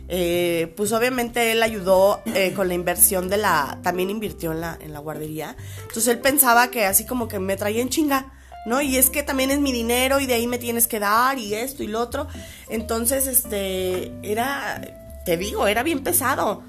[0.08, 3.78] Eh, pues obviamente él ayudó eh, con la inversión de la...
[3.82, 5.56] También invirtió en la, en la guardería.
[5.80, 8.32] Entonces él pensaba que así como que me traía en chinga.
[8.66, 8.80] ¿no?
[8.80, 11.54] Y es que también es mi dinero y de ahí me tienes que dar y
[11.54, 12.28] esto y lo otro.
[12.68, 14.80] Entonces, este, era,
[15.24, 16.62] te digo, era bien pesado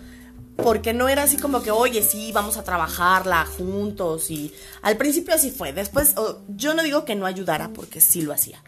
[0.55, 5.33] porque no era así como que, oye, sí, vamos a trabajarla juntos y al principio
[5.33, 6.15] así fue, después
[6.49, 8.63] yo no digo que no ayudara porque sí lo hacía.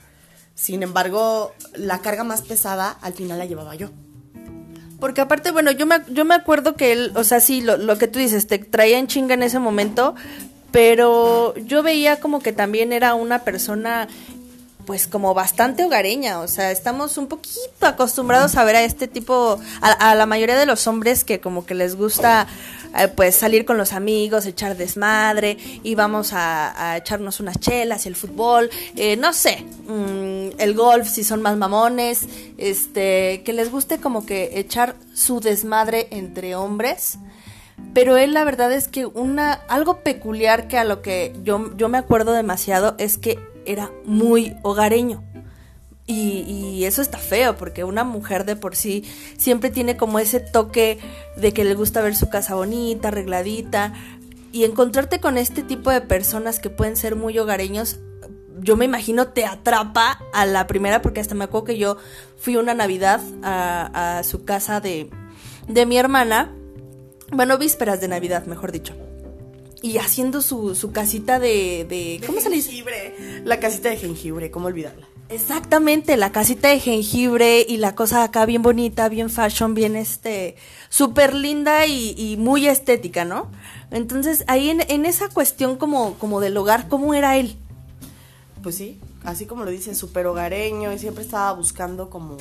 [0.56, 3.90] Sin embargo, la carga más pesada al final la llevaba yo.
[5.00, 7.98] Porque aparte, bueno, yo me, yo me acuerdo que él, o sea, sí, lo, lo
[7.98, 10.16] que tú dices, te traía en chinga en ese momento,
[10.72, 14.08] pero yo veía como que también era una persona
[14.86, 19.60] pues como bastante hogareña, o sea, estamos un poquito acostumbrados a ver a este tipo,
[19.82, 22.48] a, la mayoría de los hombres que como que les gusta
[22.98, 28.16] eh, pues salir con los amigos, echar desmadre y vamos a, echarnos unas chelas el
[28.16, 32.26] fútbol, eh, no sé, mm, el golf si son más mamones,
[32.58, 37.18] este, que les guste como que echar su desmadre entre hombres
[37.94, 41.90] pero él la verdad es que una algo peculiar que a lo que yo, yo
[41.90, 45.24] me acuerdo demasiado es que era muy hogareño.
[46.08, 49.04] Y, eso está feo, porque una mujer de por sí
[49.38, 51.00] siempre tiene como ese toque
[51.36, 53.94] de que le gusta ver su casa bonita, arregladita.
[54.52, 58.00] Y encontrarte con este tipo de personas que pueden ser muy hogareños,
[58.62, 61.98] yo me imagino te atrapa a la primera, porque hasta me acuerdo que yo
[62.38, 65.10] fui una Navidad a, su casa de,
[65.68, 66.54] de mi hermana.
[67.32, 68.96] Bueno, vísperas de Navidad, mejor dicho
[69.82, 72.70] y haciendo su, su casita de, de, ¿Cómo se le dice?
[72.70, 73.42] Jengibre.
[73.44, 75.08] La casita de jengibre, ¿cómo olvidarla?
[75.30, 80.56] Exactamente, la casita de jengibre y la cosa acá bien bonita, bien fashion, bien este,
[80.90, 83.52] súper linda y, muy estética, ¿no?
[83.90, 87.56] Entonces, ahí en, en, esa cuestión como, como del hogar, ¿cómo era él?
[88.62, 92.38] Pues sí, así como lo dice, súper hogareño y siempre estaba buscando como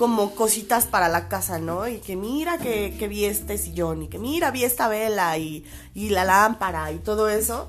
[0.00, 1.86] como cositas para la casa, ¿no?
[1.86, 5.66] Y que mira que, que vi este sillón y que mira vi esta vela y,
[5.92, 7.68] y la lámpara y todo eso.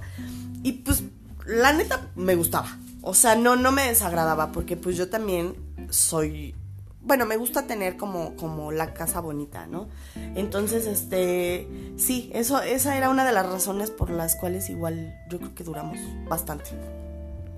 [0.63, 1.03] Y pues
[1.45, 2.77] la neta me gustaba.
[3.01, 5.57] O sea, no, no me desagradaba porque pues yo también
[5.89, 6.55] soy
[7.01, 9.89] bueno, me gusta tener como, como la casa bonita, ¿no?
[10.15, 11.67] Entonces, este,
[11.97, 15.65] sí, eso, esa era una de las razones por las cuales igual yo creo que
[15.65, 15.97] duramos
[16.29, 16.69] bastante.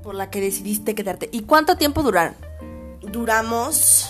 [0.02, 1.30] Por la que decidiste quedarte.
[1.32, 2.34] ¿Y cuánto tiempo duraron?
[3.02, 4.10] Duramos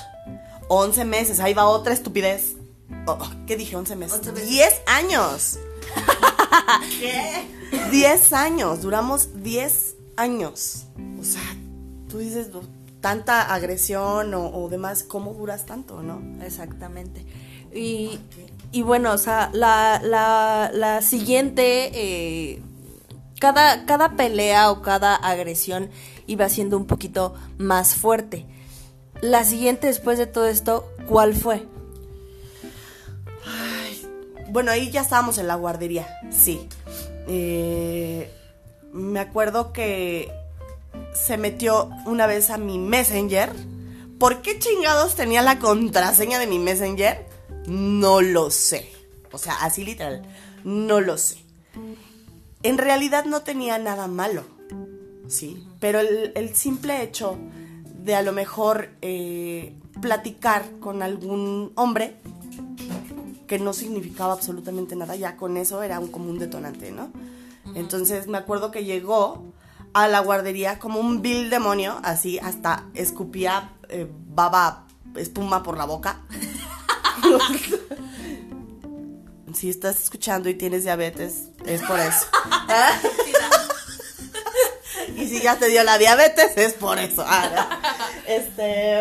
[0.67, 2.55] 11 meses, ahí va otra estupidez.
[3.05, 3.75] Oh, ¿Qué dije?
[3.75, 4.47] 11 meses.
[4.47, 5.59] 10 años.
[6.99, 7.47] ¿Qué?
[7.91, 10.85] 10 años, duramos 10 años.
[11.19, 11.41] O sea,
[12.09, 12.49] tú dices,
[13.01, 16.21] tanta agresión o, demás, ¿cómo duras tanto, no?
[16.43, 17.25] Exactamente.
[17.73, 18.19] Y,
[18.71, 22.61] y bueno, o sea, la, la, la siguiente, eh,
[23.39, 25.89] cada, cada pelea o cada agresión
[26.27, 28.45] iba siendo un poquito más fuerte.
[29.23, 31.65] La siguiente después de todo esto, ¿cuál fue?
[34.49, 36.67] bueno, ahí ya estábamos en la guardería, sí.
[37.29, 38.29] Eh,
[38.91, 40.29] me acuerdo que
[41.13, 43.53] se metió una vez a mi Messenger.
[44.19, 47.25] ¿Por qué chingados tenía la contraseña de mi Messenger?
[47.65, 48.91] No lo sé.
[49.31, 50.21] O sea, así literal,
[50.65, 51.37] no lo sé.
[52.61, 54.43] En realidad no tenía nada malo,
[55.29, 55.65] sí.
[55.79, 57.37] Pero el, el simple hecho
[58.03, 62.17] de a lo mejor eh, platicar con algún hombre
[63.47, 67.11] que no significaba absolutamente nada, ya con eso era un común detonante, ¿no?
[67.75, 69.43] Entonces me acuerdo que llegó
[69.93, 75.85] a la guardería como un vil demonio, así hasta escupía eh, baba, espuma por la
[75.85, 76.21] boca.
[79.53, 82.25] si estás escuchando y tienes diabetes, es por eso.
[85.15, 87.23] y si ya te dio la diabetes, es por eso.
[87.25, 87.79] Ah,
[88.27, 88.99] este.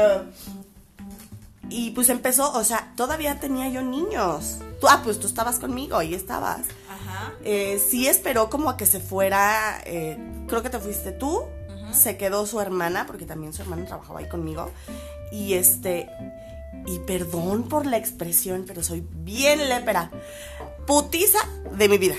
[1.68, 4.58] Y pues empezó, o sea, todavía tenía yo niños.
[4.80, 6.60] Tú, ah, pues tú estabas conmigo, ahí estabas.
[6.88, 7.32] Ajá.
[7.44, 11.44] Eh, sí esperó como a que se fuera, eh, creo que te fuiste tú,
[11.92, 14.70] se quedó su hermana, porque también su hermana trabajaba ahí conmigo.
[15.30, 16.10] Y este,
[16.86, 20.10] y perdón por la expresión, pero soy bien lépera.
[20.86, 21.38] Putiza
[21.76, 22.16] de mi vida.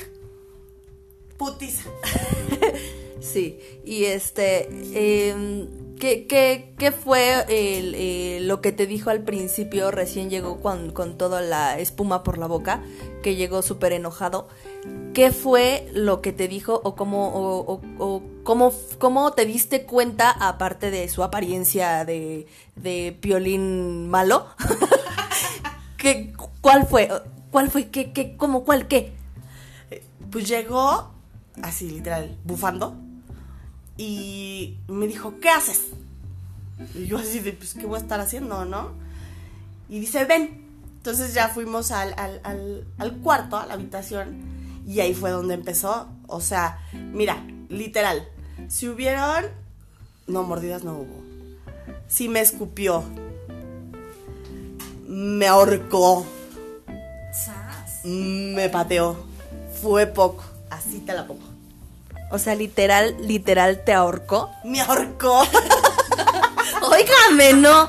[1.38, 1.84] Putiza.
[3.24, 9.92] Sí, y este, eh, ¿qué, qué, qué, fue eh, lo que te dijo al principio?
[9.92, 12.84] Recién llegó con, con toda la espuma por la boca,
[13.24, 14.50] que llegó súper enojado.
[15.14, 17.80] ¿Qué fue lo que te dijo o cómo,
[18.44, 24.48] cómo, cómo, te diste cuenta, aparte de su apariencia de, de piolín malo?
[25.98, 27.10] ¿Qué, ¿Cuál fue?
[27.52, 27.88] ¿Cuál fue?
[27.88, 29.14] ¿Qué, qué, cómo, cuál, qué?
[30.30, 31.10] Pues llegó
[31.62, 32.98] así literal, bufando
[33.98, 35.88] y me dijo, ¿qué haces?
[36.96, 38.92] Y yo así de, pues, ¿qué voy a estar haciendo, no?
[39.90, 40.64] Y dice, ven.
[40.98, 44.38] Entonces ya fuimos al, al, cuarto, a la habitación,
[44.88, 46.08] y ahí fue donde empezó.
[46.28, 48.26] O sea, mira, literal,
[48.70, 49.44] si hubieron...
[50.28, 51.22] No, mordidas no hubo.
[52.08, 53.04] Si me escupió.
[55.06, 56.26] Me ahorcó.
[58.06, 59.18] Me pateó.
[59.82, 60.46] Fue poco.
[60.70, 61.53] Así te la pongo.
[62.34, 64.50] O sea, literal, literal te ahorcó.
[64.64, 65.44] Me ahorcó.
[66.82, 67.88] Óigame, no.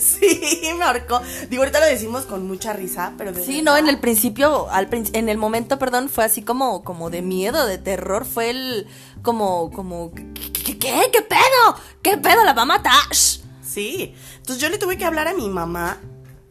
[0.00, 1.20] Sí, me ahorcó.
[1.48, 5.28] Digo, ahorita lo decimos con mucha risa, pero Sí, no, en el principio, al en
[5.28, 8.88] el momento, perdón, fue así como, como de miedo, de terror, fue el,
[9.22, 11.76] como, como, ¿qué, qué, qué, pedo?
[12.02, 12.42] ¿Qué pedo?
[12.42, 13.14] La va a matar.
[13.14, 14.12] Sí.
[14.38, 16.00] Entonces yo le tuve que hablar a mi mamá.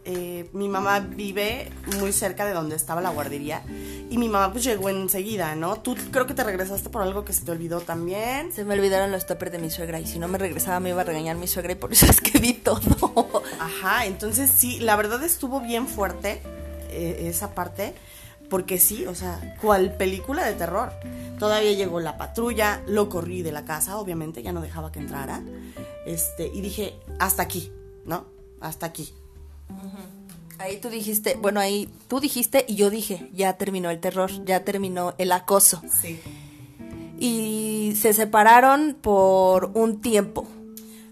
[0.06, 3.64] Eh, mi mamá vive muy cerca de donde estaba la guardería.
[4.10, 5.78] Y mi mamá pues llegó enseguida, ¿no?
[5.78, 8.52] Tú creo que te regresaste por algo que se te olvidó también.
[8.52, 11.02] Se me olvidaron los toppers de mi suegra y si no me regresaba me iba
[11.02, 13.44] a regañar mi suegra y por eso es que vi todo.
[13.60, 16.42] Ajá, entonces sí, la verdad estuvo bien fuerte
[16.90, 17.94] eh, esa parte.
[18.50, 20.92] Porque sí, o sea, cual película de terror.
[21.40, 25.42] Todavía llegó la patrulla, lo corrí de la casa, obviamente, ya no dejaba que entrara.
[26.06, 27.72] Este, y dije, hasta aquí,
[28.06, 28.28] ¿no?
[28.60, 29.12] Hasta aquí.
[30.60, 34.64] Ahí tú dijiste, bueno, ahí tú dijiste y yo dije, ya terminó el terror, ya
[34.64, 35.82] terminó el acoso.
[36.02, 36.22] Sí.
[37.20, 40.48] Y se separaron por un tiempo.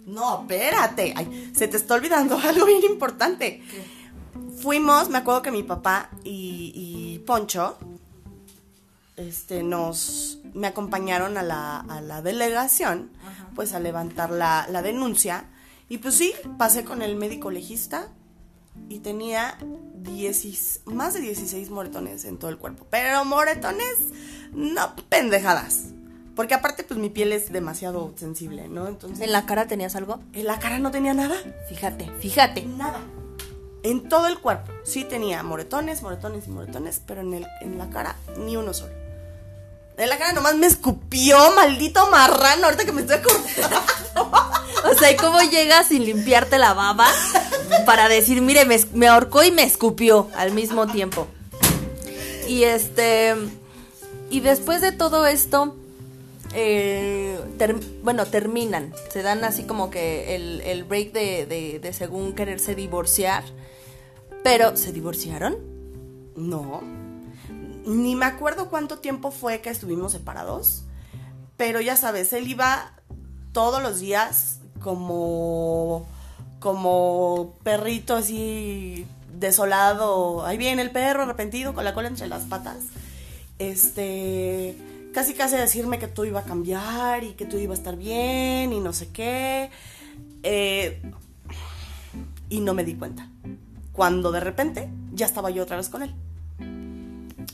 [0.05, 1.13] No, espérate.
[1.15, 3.61] Ay, se te está olvidando algo bien importante.
[4.61, 7.77] Fuimos, me acuerdo que mi papá y, y Poncho
[9.17, 13.09] este, nos me acompañaron a la, a la delegación,
[13.55, 15.45] pues a levantar la, la denuncia.
[15.89, 18.07] Y pues sí, pasé con el médico legista
[18.89, 19.57] y tenía
[19.95, 22.85] 10 más de 16 moretones en todo el cuerpo.
[22.89, 23.97] Pero moretones,
[24.53, 25.85] no pendejadas.
[26.35, 28.87] Porque aparte, pues mi piel es demasiado sensible, ¿no?
[28.87, 30.19] Entonces, ¿En la cara tenías algo?
[30.33, 31.35] en la cara no tenía nada.
[31.69, 32.63] Fíjate, fíjate.
[32.63, 32.99] Nada.
[33.83, 34.71] En todo el cuerpo.
[34.83, 38.93] Sí tenía moretones, moretones y moretones, pero en, el, en la cara ni uno solo.
[39.97, 44.31] En la cara nomás me escupió, maldito marrano, ahorita que me estoy acordando.
[44.83, 47.07] O sea, ¿y cómo llegas sin limpiarte la baba
[47.91, 51.27] para decir, mire, me, ahorcó y me escupió al mismo tiempo?
[52.47, 53.35] Y este.
[54.29, 55.75] Y después de todo esto,
[56.53, 57.37] eh,
[58.01, 58.93] bueno, terminan.
[59.09, 63.43] Se dan así como que el, el break de, de, de según quererse divorciar.
[64.41, 65.57] Pero, ¿se divorciaron?
[66.37, 66.81] No.
[67.85, 70.83] Ni me acuerdo cuánto tiempo fue que estuvimos separados.
[71.57, 72.93] Pero ya sabes, él iba
[73.51, 76.07] todos los días como.
[76.61, 79.05] Como perrito así
[79.37, 80.45] desolado.
[80.45, 82.85] Ahí viene el perro arrepentido con la cola entre las patas.
[83.59, 84.77] Este.
[85.11, 88.71] Casi casi decirme que todo iba a cambiar y que todo iba a estar bien
[88.71, 89.69] y no sé qué.
[90.43, 91.01] Eh,
[92.47, 93.27] y no me di cuenta.
[93.91, 96.13] Cuando de repente ya estaba yo otra vez con él.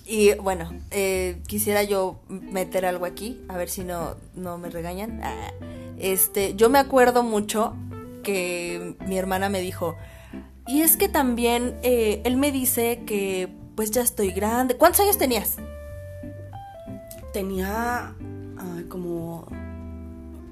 [0.06, 5.22] Y bueno, eh, quisiera yo meter algo aquí, a ver si no, no me regañan.
[5.24, 5.52] Ah,
[5.98, 7.74] Este, yo me acuerdo mucho
[8.28, 9.96] que mi hermana me dijo,
[10.68, 14.76] y es que también eh, él me dice que pues ya estoy grande.
[14.76, 15.56] ¿Cuántos años tenías?
[17.32, 18.14] Tenía
[18.90, 19.48] como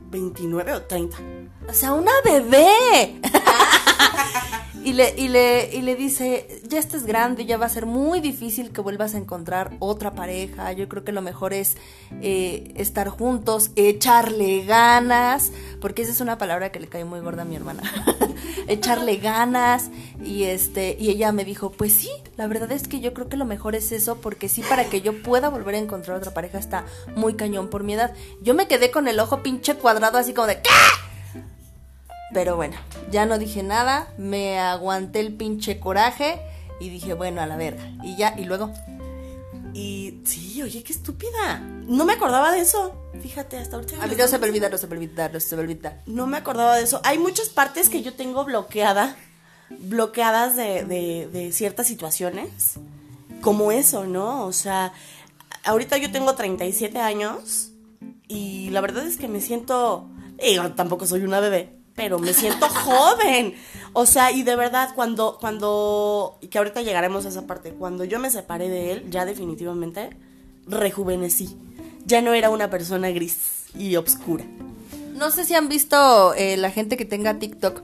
[0.10, 1.18] 29 o 30.
[1.68, 3.20] O sea, una bebé.
[4.84, 8.20] y, le, y, le, y le dice, ya estás grande, ya va a ser muy
[8.20, 10.72] difícil que vuelvas a encontrar otra pareja.
[10.74, 11.76] Yo creo que lo mejor es
[12.22, 17.44] eh, estar juntos, echarle ganas, porque esa es una palabra que le cae muy gorda
[17.44, 17.84] a mi hermana.
[18.68, 19.90] echarle ganas.
[20.24, 23.38] Y, este, y ella me dijo, pues sí, la verdad es que yo creo que
[23.38, 26.58] lo mejor es eso, porque sí, para que yo pueda volver a encontrar otra pareja
[26.58, 28.14] está muy cañón por mi edad.
[28.42, 30.70] Yo me quedé con el ojo pinche cuadrado así como de, ¿qué?
[32.36, 32.76] Pero bueno,
[33.10, 36.42] ya no dije nada, me aguanté el pinche coraje
[36.82, 37.90] y dije, bueno, a la verga.
[38.04, 38.74] Y ya, y luego,
[39.74, 41.60] Y sí, oye, qué estúpida.
[41.60, 42.94] No me acordaba de eso.
[43.22, 44.04] Fíjate, hasta ahorita.
[44.04, 46.02] a mí no se me olvida, no se me olvida, no se me olvida.
[46.08, 47.00] No me acordaba de eso.
[47.06, 49.16] Hay muchas partes que yo tengo bloqueada,
[49.70, 52.74] bloqueadas de, de, de ciertas situaciones,
[53.40, 54.46] como eso, ¿no?
[54.46, 54.92] O sea,
[55.64, 57.72] ahorita yo tengo 37 años
[58.28, 60.10] y la verdad es que me siento,
[60.46, 63.56] digo, tampoco soy una bebé, pero me siento joven.
[63.94, 68.20] O sea, y de verdad, cuando, cuando, que ahorita llegaremos a esa parte, cuando yo
[68.20, 70.10] me separé de él, ya definitivamente
[70.68, 71.58] rejuvenecí.
[72.06, 74.46] Ya no era una persona gris y obscura.
[75.16, 77.82] No sé si han visto eh, la gente que tenga TikTok,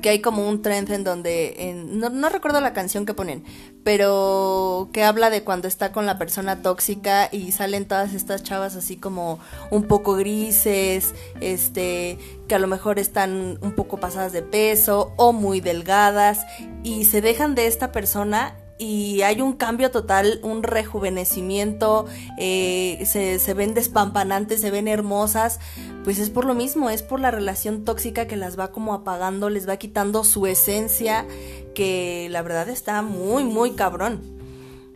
[0.00, 3.44] que hay como un trend en donde, no, no recuerdo la canción que ponen,
[3.84, 8.76] pero que habla de cuando está con la persona tóxica y salen todas estas chavas
[8.76, 9.38] así como
[9.70, 12.18] un poco grises, este,
[12.48, 16.46] que a lo mejor están un poco pasadas de peso o muy delgadas
[16.82, 22.06] y se dejan de esta persona y hay un cambio total, un rejuvenecimiento,
[22.38, 25.58] eh, se, se ven despampanantes, se ven hermosas,
[26.04, 29.50] pues es por lo mismo, es por la relación tóxica que las va como apagando,
[29.50, 31.26] les va quitando su esencia,
[31.74, 34.22] que la verdad está muy, muy cabrón.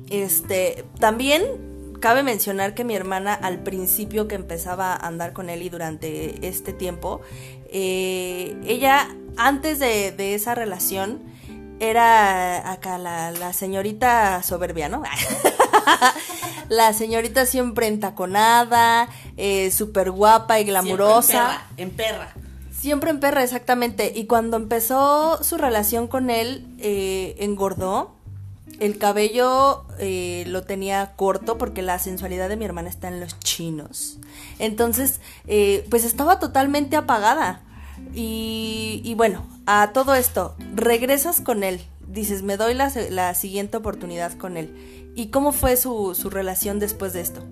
[0.09, 1.43] este, también
[2.03, 6.47] cabe mencionar que mi hermana al principio que empezaba a andar con él y durante
[6.47, 7.23] este tiempo,
[7.69, 11.21] eh, ella antes de, esa relación
[11.83, 15.03] era acá la, señorita soberbia, ¿no?
[16.69, 21.67] la señorita siempre entaconada, eh, súper guapa y glamurosa.
[21.77, 22.33] en perra.
[22.71, 24.13] Siempre en perra, exactamente.
[24.15, 28.15] Y cuando empezó su relación con él, eh, engordó.
[28.81, 33.39] El cabello eh, lo tenía corto porque la sensualidad de mi hermana está en los
[33.39, 34.19] chinos.
[34.59, 37.61] Entonces, eh, pues estaba totalmente apagada.
[38.15, 41.81] Y, bueno, a todo esto, regresas con él.
[42.07, 45.13] Dices, me doy la, siguiente oportunidad con él.
[45.15, 47.43] ¿Y cómo fue su, su relación después de esto?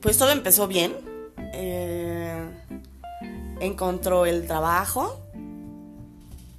[0.00, 0.94] pues todo empezó bien.
[1.52, 2.46] Eh,
[3.60, 5.20] encontró el trabajo,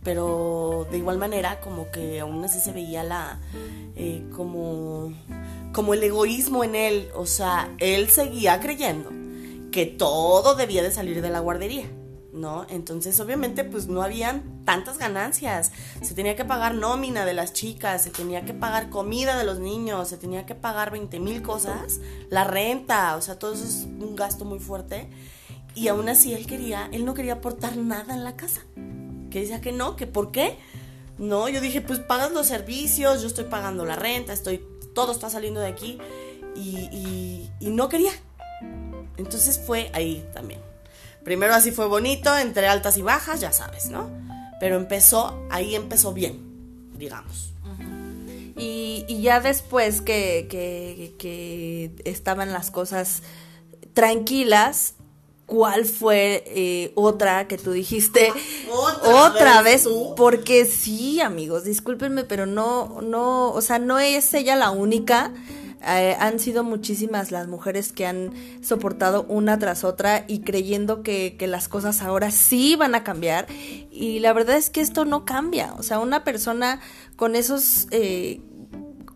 [0.03, 3.39] pero de igual manera como que aún así se veía la
[3.95, 5.13] eh, como
[5.74, 9.11] como el egoísmo en él, o sea, él seguía creyendo
[9.72, 11.86] que todo debía de salir de la guardería.
[12.38, 12.65] ¿No?
[12.69, 15.71] Entonces, obviamente, pues no habían tantas ganancias.
[16.01, 19.59] Se tenía que pagar nómina de las chicas, se tenía que pagar comida de los
[19.59, 23.83] niños, se tenía que pagar 20 mil cosas, la renta, o sea, todo eso es
[23.83, 25.09] un gasto muy fuerte.
[25.77, 28.61] Y aún así él quería, él no quería aportar nada en la casa.
[29.29, 30.57] Que decía que no, que por qué.
[31.19, 34.63] No, yo dije, pues pagas los servicios, yo estoy pagando la renta, estoy,
[34.95, 35.99] todo está saliendo de aquí.
[36.55, 38.11] Y, y, no quería.
[39.17, 40.59] Entonces fue ahí también.
[41.28, 44.09] Primero así fue bonito, entre altas y bajas, ya sabes, ¿no?
[44.61, 46.39] Pero empezó, ahí empezó bien,
[46.97, 47.51] digamos.
[48.55, 53.23] Y, y, ya después que, que, que, estaban las cosas
[53.93, 54.93] tranquilas,
[55.45, 58.32] cuál fue eh, otra que tú dijiste
[59.03, 64.71] otra, vez, porque sí amigos discúlpenme pero no no o sea no es ella la
[64.71, 65.32] única
[65.82, 71.36] eh, han sido muchísimas las mujeres que han soportado una tras otra y creyendo que,
[71.38, 73.47] que, las cosas ahora sí van a cambiar.
[73.91, 75.73] Y la verdad es que esto no cambia.
[75.78, 76.80] O sea, una persona
[77.15, 77.88] con esos...
[77.91, 78.41] Eh,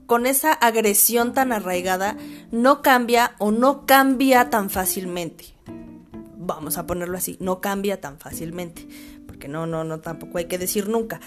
[0.05, 2.17] con esa agresión tan arraigada
[2.51, 5.55] no cambia o no cambia tan fácilmente
[6.41, 8.87] vamos a ponerlo así, no cambia tan fácilmente,
[9.27, 11.21] porque no, no, no, tampoco hay que decir nunca.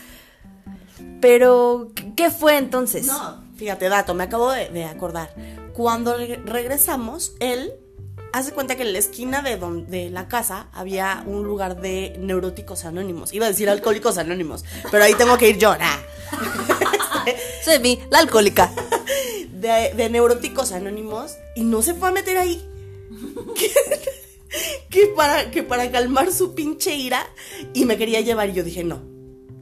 [1.20, 3.06] Pero, ¿qué fue entonces?
[3.06, 5.34] No, fíjate, dato, me acabo de, acordar.
[5.72, 7.72] Cuando regresamos, él
[8.32, 12.84] hace cuenta que en la esquina de, donde, la casa había un lugar de neuróticos
[12.84, 13.32] anónimos.
[13.32, 15.76] Iba a decir alcohólicos anónimos, pero ahí tengo que ir yo.
[15.76, 15.98] Nah.
[17.64, 18.72] Soy mi, la alcohólica.
[19.64, 22.62] De, de neuróticos anónimos y no se fue a meter ahí.
[24.90, 27.26] que para, que para calmar su pinche ira
[27.72, 29.13] y me quería llevar y yo dije, no,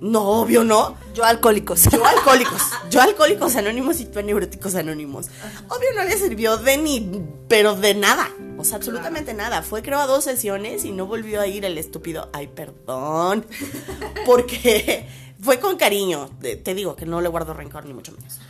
[0.02, 0.96] no, obvio no.
[1.14, 1.84] Yo alcohólicos.
[1.84, 2.62] Yo alcohólicos.
[2.90, 5.26] Yo alcohólicos anónimos y tú neuróticos anónimos.
[5.68, 8.28] Obvio no le sirvió de ni, pero de nada.
[8.58, 9.62] O sea, absolutamente nada.
[9.62, 12.28] Fue creo a dos sesiones y no volvió a ir el estúpido.
[12.32, 13.46] Ay, perdón.
[14.26, 15.06] Porque
[15.40, 16.28] fue con cariño.
[16.40, 18.40] Te digo que no le guardo rencor ni mucho menos.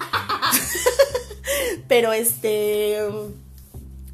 [1.88, 2.98] Pero este...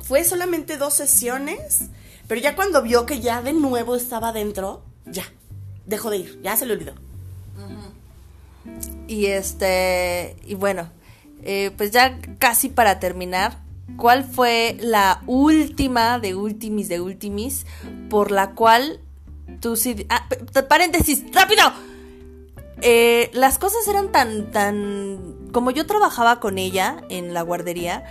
[0.03, 1.91] Fue solamente dos sesiones
[2.29, 5.25] pero ya cuando vio que ya de nuevo estaba dentro, ya,
[5.87, 6.93] dejó de ir, ya se le olvidó.
[9.09, 10.91] Y este, y bueno,
[11.43, 13.59] eh, pues ya casi para terminar,
[13.97, 17.67] ¿cuál fue la última de ultimis de ultimis
[18.11, 19.01] por la cual
[19.61, 20.07] tú sí...
[20.11, 20.29] Ah,
[20.69, 21.65] paréntesis, rápido.
[22.83, 25.49] Eh, las cosas eran tan, tan...
[25.53, 28.05] Como yo trabajaba con ella en la guardería,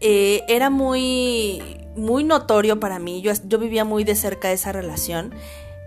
[0.00, 5.34] eh, era muy muy notorio para mí, yo, yo vivía muy de cerca esa relación.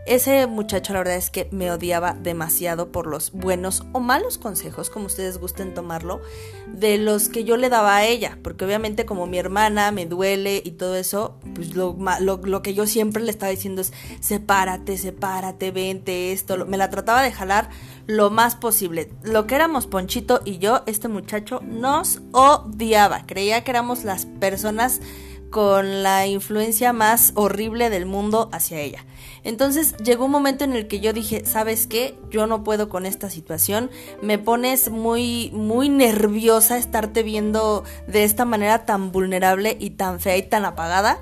[0.08, 4.90] Ese muchacho la verdad es que me odiaba demasiado por los buenos o malos consejos,
[4.90, 6.22] como ustedes gusten tomarlo,
[6.66, 10.62] de los que yo le daba a ella, porque obviamente como mi hermana me duele
[10.64, 13.92] y todo eso, pues lo, lo, que yo siempre le estaba diciendo es
[14.22, 17.70] sepárate, sepárate, vente, esto, me la trataba de jalar
[18.06, 19.12] lo más posible.
[19.24, 25.02] Lo que éramos Ponchito y yo, este muchacho nos odiaba, creía que éramos las personas
[25.50, 29.06] con la influencia más horrible del mundo hacia ella.
[29.44, 32.18] Entonces llegó un momento en el que yo dije, ¿sabes qué?
[32.30, 33.90] Yo no puedo con esta situación.
[34.22, 40.38] Me pones muy, muy nerviosa estarte viendo de esta manera tan vulnerable y tan fea
[40.38, 41.20] y tan apagada.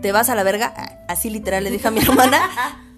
[0.00, 1.04] Te vas a la verga.
[1.08, 2.40] Así literal le dije a mi hermana.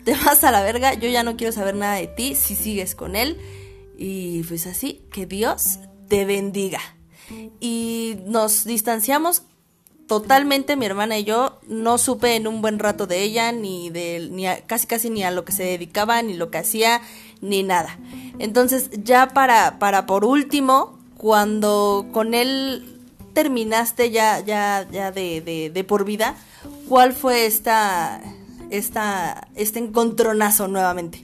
[0.05, 0.95] Te vas a la verga.
[0.95, 3.39] Yo ya no quiero saber nada de ti si sigues con él.
[3.97, 5.79] Y pues así, que Dios
[6.09, 6.81] te bendiga.
[7.61, 9.43] Y nos distanciamos
[10.07, 14.29] totalmente mi hermana y yo no supe en un buen rato de ella ni de
[14.31, 17.01] ni casi casi ni a lo que se dedicaba ni lo que hacía
[17.41, 17.99] ni nada
[18.39, 22.95] entonces ya para para por último cuando con él
[23.35, 26.37] terminaste ya, ya, ya de, de, de por vida,
[26.89, 28.21] ¿cuál fue esta,
[28.71, 31.23] esta, este encontronazo nuevamente?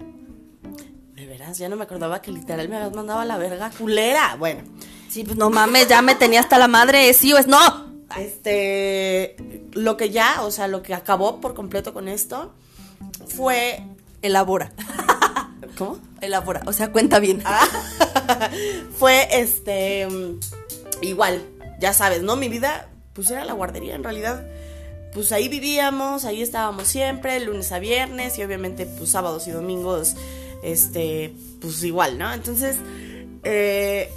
[1.14, 4.36] De veras, ya no me acordaba que literal me habías mandado a la verga culera.
[4.38, 4.62] Bueno,
[5.08, 7.89] Sí, pues no mames, ya me tenía hasta la madre, ¿es sí o es no.
[8.18, 9.36] Este.
[9.72, 12.52] Lo que ya, o sea, lo que acabó por completo con esto
[13.26, 13.82] fue.
[14.22, 14.72] Elabora,
[15.78, 15.98] ¿Cómo?
[16.20, 17.42] elabora, o sea, cuenta bien.
[18.98, 20.06] fue este.
[21.00, 21.42] Igual,
[21.80, 22.36] ya sabes, ¿no?
[22.36, 24.46] Mi vida, pues era la guardería, en realidad.
[25.14, 30.14] Pues ahí vivíamos, ahí estábamos siempre, lunes a viernes y obviamente pues sábados y domingos,
[30.62, 32.32] este, pues igual, ¿no?
[32.32, 32.76] Entonces,
[33.42, 34.08] eh,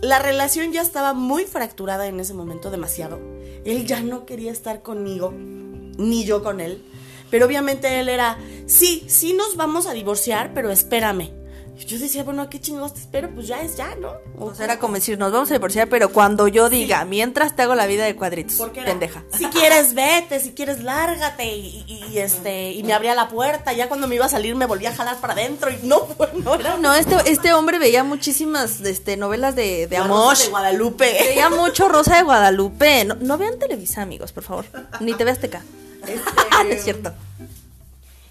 [0.00, 3.20] la relación ya estaba muy fracturada en ese momento, demasiado.
[3.64, 6.82] Él ya no quería estar conmigo, ni yo con él.
[7.30, 11.39] Pero obviamente él era, sí, sí nos vamos a divorciar, pero espérame.
[11.86, 13.30] Yo decía, bueno, ¿a qué chingados te espero?
[13.34, 14.12] Pues ya es ya, ¿no?
[14.38, 17.62] O sea, era como decir, nos vamos a divorciar, pero cuando yo diga, mientras te
[17.62, 19.24] hago la vida de cuadritos, Porque era, pendeja.
[19.36, 21.44] Si quieres, vete, si quieres, lárgate.
[21.56, 23.72] Y, y- y, este, y me abría la puerta.
[23.72, 25.70] Ya cuando me iba a salir me volvía a jalar para adentro.
[25.70, 29.96] Y no, pues no era No, este, este hombre veía muchísimas este, novelas de, de
[29.96, 30.30] amor.
[30.30, 31.16] Rosa de Guadalupe.
[31.28, 33.04] Veía mucho Rosa de Guadalupe.
[33.04, 34.64] No, no vean Televisa, amigos, por favor.
[35.00, 35.62] Ni TV Azteca.
[36.06, 36.20] Este,
[36.50, 37.12] Ah, no es cierto.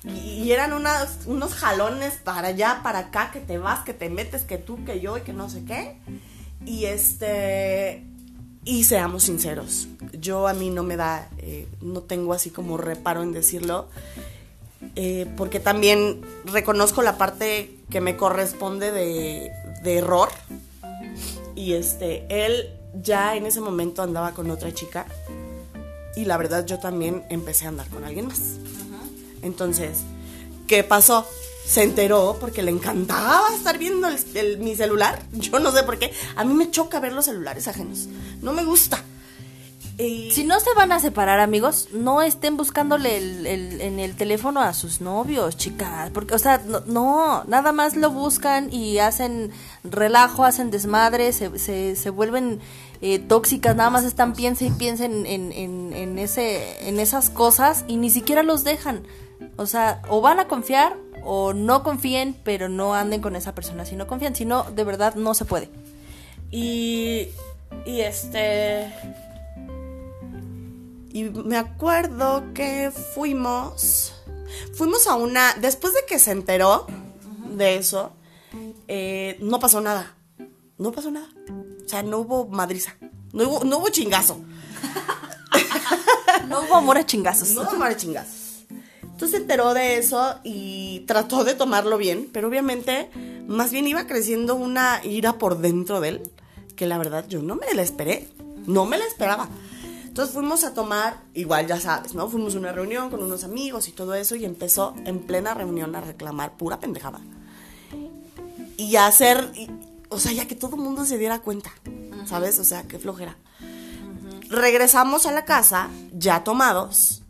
[0.03, 4.43] Y, eran unas, unos jalones para allá, para acá, que te vas, que te metes,
[4.43, 5.97] que tú, que yo y que no sé qué.
[6.65, 8.05] Y este.
[8.65, 9.87] Y seamos sinceros,
[10.19, 13.87] yo a mí no me da, eh, no tengo así como reparo en decirlo,
[14.95, 20.29] eh, porque también reconozco la parte que me corresponde de, de error.
[21.55, 22.69] Y este, él
[23.01, 25.05] ya en ese momento andaba con otra chica
[26.15, 28.59] y la verdad yo también empecé a andar con alguien más.
[29.41, 29.99] Entonces,
[30.67, 31.25] ¿qué pasó?
[31.65, 35.21] Se enteró porque le encantaba estar viendo el- mi celular.
[35.33, 36.11] Yo no sé por qué.
[36.35, 38.07] A mí me choca ver los celulares ajenos.
[38.41, 39.03] No me gusta.
[39.97, 44.61] Si no se van a separar, amigos, no estén buscándole el- el- en el teléfono
[44.61, 46.09] a sus novios, chicas.
[46.11, 49.51] Porque, o sea, no, no, nada más lo buscan y hacen
[49.83, 52.61] relajo, hacen desmadre, se, se, vuelven
[53.01, 57.83] eh, tóxicas, nada más están piensa y piensen en, en, en, ese, en esas cosas
[57.89, 59.03] y ni siquiera los dejan.
[59.59, 63.83] O sea, o van a confiar o no confíen, pero no anden con esa persona
[63.83, 64.33] si no confían.
[64.33, 65.69] Si no, de verdad no se puede.
[66.49, 67.27] Y,
[67.85, 68.89] y este...
[71.11, 74.13] Y me acuerdo que fuimos...
[74.75, 75.53] Fuimos a una...
[75.55, 76.87] Después de que se enteró
[77.57, 78.13] de eso,
[78.87, 80.15] eh, no pasó nada.
[80.77, 81.27] No pasó nada.
[81.85, 82.95] O sea, no hubo madriza.
[83.33, 84.39] No hubo, no hubo chingazo.
[86.47, 87.49] No hubo amor a chingazos.
[87.51, 88.48] No hubo chingazos.
[89.19, 93.09] Entonces se enteró de eso y trató de tomarlo bien, pero obviamente
[93.49, 96.31] más bien iba creciendo una ira por dentro de él,
[96.77, 98.29] que la verdad yo no me la esperé,
[98.65, 99.49] no me la esperaba.
[100.05, 102.29] Entonces fuimos a tomar, igual ya sabes, ¿no?
[102.29, 105.93] Fuimos a una reunión con unos amigos y todo eso y empezó en plena reunión
[105.97, 107.19] a reclamar pura pendejada.
[108.77, 109.67] Y a hacer, y-
[110.07, 111.73] o sea, ya que todo el mundo se diera cuenta,
[112.25, 112.57] ¿sabes?
[112.57, 113.35] O sea, qué flojera.
[114.49, 117.21] Regresamos a la casa, ya tomados,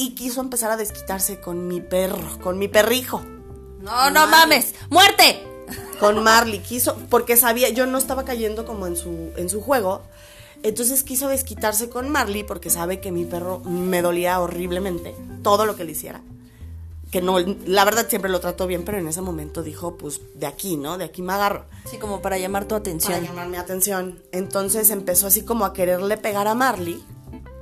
[0.00, 3.22] y quiso empezar a desquitarse con mi perro, con mi perrijo.
[3.82, 4.74] No, no mames.
[4.88, 5.46] ¡Muerte!
[6.00, 10.00] con Marley, quiso, porque sabía, yo no estaba cayendo como en su, en su juego,
[10.62, 15.76] entonces quiso desquitarse con Marley porque sabe que mi perro me dolía horriblemente, todo lo
[15.76, 16.22] que le hiciera.
[17.10, 20.46] Que no, la verdad siempre lo trató bien, pero en ese momento dijo, pues de
[20.46, 20.96] aquí, ¿no?
[20.96, 21.66] De aquí me agarro.
[21.90, 23.22] Sí, como para llamar tu Para atención.
[23.22, 24.22] llamar mi atención.
[24.32, 27.04] Entonces empezó así como a quererle pegar a Marley.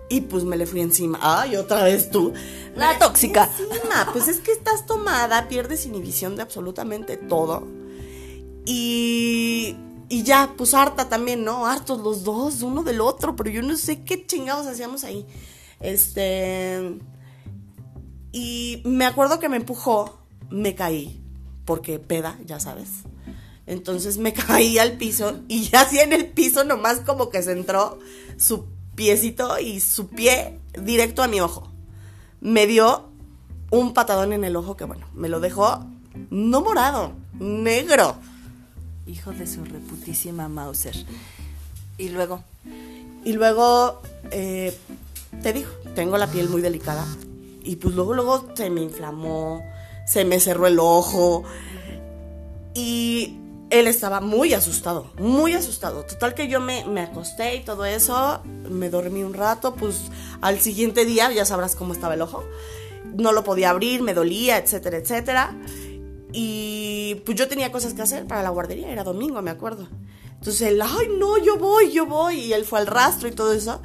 [0.08, 1.18] Y pues me le fui encima.
[1.20, 2.32] Ay, otra vez tú.
[2.74, 3.50] La Me tóxica.
[3.58, 4.08] encima.
[4.12, 7.66] Pues es que estás tomada, pierdes inhibición de absolutamente todo.
[8.64, 9.76] Y,
[10.08, 11.66] y ya, pues harta también, ¿no?
[11.66, 15.26] Hartos los dos, uno del otro, pero yo no sé qué chingados hacíamos ahí.
[15.80, 16.98] Este.
[18.32, 20.18] Y me acuerdo que me empujó,
[20.50, 21.22] me caí,
[21.64, 22.88] porque peda, ya sabes.
[23.66, 27.52] Entonces me caí al piso y ya así en el piso nomás como que se
[27.52, 27.98] entró
[28.36, 28.66] su
[28.98, 31.70] piecito y su pie directo a mi ojo.
[32.40, 33.04] Me dio
[33.70, 35.86] un patadón en el ojo que bueno, me lo dejó
[36.30, 38.16] no morado, negro.
[39.06, 40.96] Hijo de su reputísima Mauser.
[41.96, 42.42] Y luego,
[43.24, 44.76] Y luego, eh,
[45.42, 47.06] te digo, tengo la piel muy delicada.
[47.62, 49.62] Y pues luego, luego se me inflamó,
[50.06, 51.44] se me cerró el ojo.
[52.74, 53.36] Y
[53.70, 56.04] él estaba muy asustado, muy asustado.
[56.04, 60.04] Total que yo me, me acosté y todo eso, me dormí un rato, pues
[60.40, 62.44] al siguiente día ya sabrás cómo estaba el ojo.
[63.14, 65.56] No lo podía abrir, me dolía, etcétera, etcétera.
[66.32, 69.88] Y pues yo tenía cosas que hacer para la guardería, era domingo, me acuerdo.
[70.34, 72.40] Entonces él, ay, no, yo voy, yo voy.
[72.40, 73.82] Y él fue al rastro y todo eso.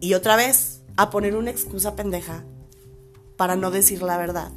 [0.00, 2.44] Y otra vez, a poner una excusa pendeja
[3.36, 4.52] para no decir la verdad.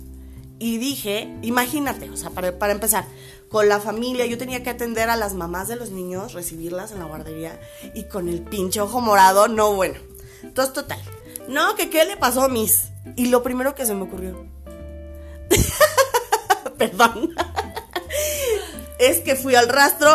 [0.59, 3.05] Y dije, imagínate, o sea, para, para empezar,
[3.54, 6.97] con la familia, yo tenía que atender a las mamás de los niños, recibirlas en
[6.97, 7.62] la guardería,
[7.93, 9.99] y con el pinche ojo morado, no, bueno.
[10.41, 10.99] Entonces, total.
[11.47, 12.86] No, que qué le pasó a Miss.
[13.16, 14.47] Y lo primero que se me ocurrió.
[16.80, 17.36] Perdón.
[18.97, 20.10] es que fui al rastro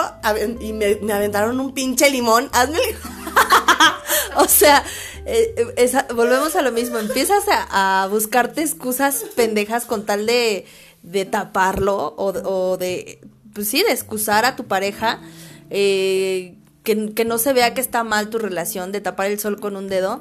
[0.58, 2.50] y me, aventaron un pinche limón.
[2.52, 2.96] Hazme el-
[4.34, 4.82] O sea,
[5.26, 6.98] eh, eh, volvemos a lo mismo.
[6.98, 10.66] Empiezas a, a buscarte excusas pendejas con tal de,
[11.10, 13.20] de taparlo o, o de,
[13.54, 15.20] pues sí, de excusar a tu pareja.
[15.70, 19.60] eh, que, que no se vea que está mal tu relación, de tapar el sol
[19.60, 20.20] con un dedo.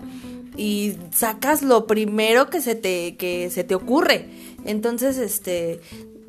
[0.58, 4.30] Y sacas lo primero que se te, que se te ocurre.
[4.66, 5.82] Entonces, este.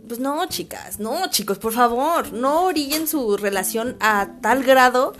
[0.06, 5.12] Pues no, chicas, no, chicos, por favor, no orillen su relación a tal grado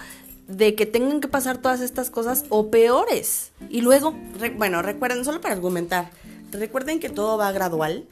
[0.47, 3.51] de que tengan que pasar todas estas cosas o peores.
[3.69, 4.15] Y luego,
[4.57, 6.11] bueno, recuerden, solo para argumentar,
[6.53, 8.07] recuerden que todo va gradual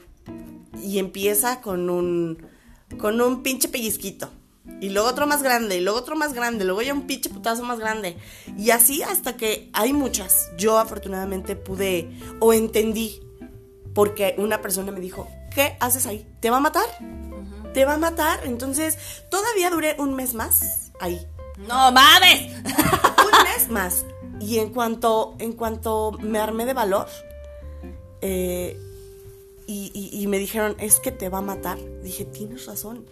[0.83, 2.47] y empieza con un,
[2.99, 4.31] con un pinche pellizquito.
[4.81, 7.62] Y luego otro más grande, y luego otro más grande, luego ya un pinche putazo
[7.62, 8.16] más grande.
[8.59, 10.51] Y así hasta que hay muchas.
[10.59, 12.11] Yo afortunadamente pude
[12.41, 13.20] o entendí
[13.95, 16.27] porque una persona me dijo, ¿qué haces ahí?
[16.41, 16.87] ¿Te va a matar?
[17.72, 18.41] ¿Te va a matar?
[18.45, 18.99] Entonces,
[19.31, 22.53] todavía duré un mes más ahí ¡no mames!
[22.64, 24.05] un mes más.
[24.41, 27.09] Y en cuanto, en cuanto me armé de valor,
[28.20, 28.79] eh,
[29.67, 33.05] y, y- y me dijeron, es que te va a matar, dije, tienes razón.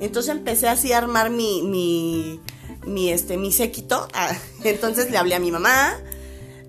[0.00, 2.40] Entonces empecé así a armar mi, mi,
[2.86, 4.06] mi, este, mi séquito.
[4.14, 4.32] Ah,
[4.64, 5.94] Entonces le hablé a mi mamá,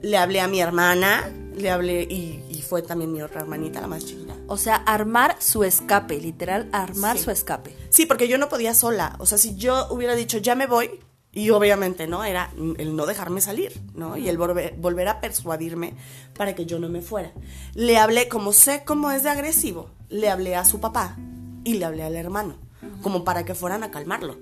[0.01, 3.87] le hablé a mi hermana, le hablé, y, y fue también mi otra hermanita, la
[3.87, 4.35] más chiquita.
[4.47, 7.25] O sea, armar su escape, literal, armar Sí.
[7.25, 7.75] su escape.
[7.89, 9.15] Sí, porque yo no podía sola.
[9.19, 10.89] O sea, si yo hubiera dicho, ya me voy,
[11.31, 12.23] y obviamente, ¿no?
[12.23, 14.17] Era el no dejarme salir, ¿no?
[14.17, 15.93] Y el volver, a persuadirme
[16.35, 17.31] para que yo no me fuera.
[17.75, 21.17] Le hablé, como sé cómo es de agresivo, le hablé a su papá
[21.63, 22.55] y le hablé al hermano,
[23.03, 24.37] como para que fueran a calmarlo.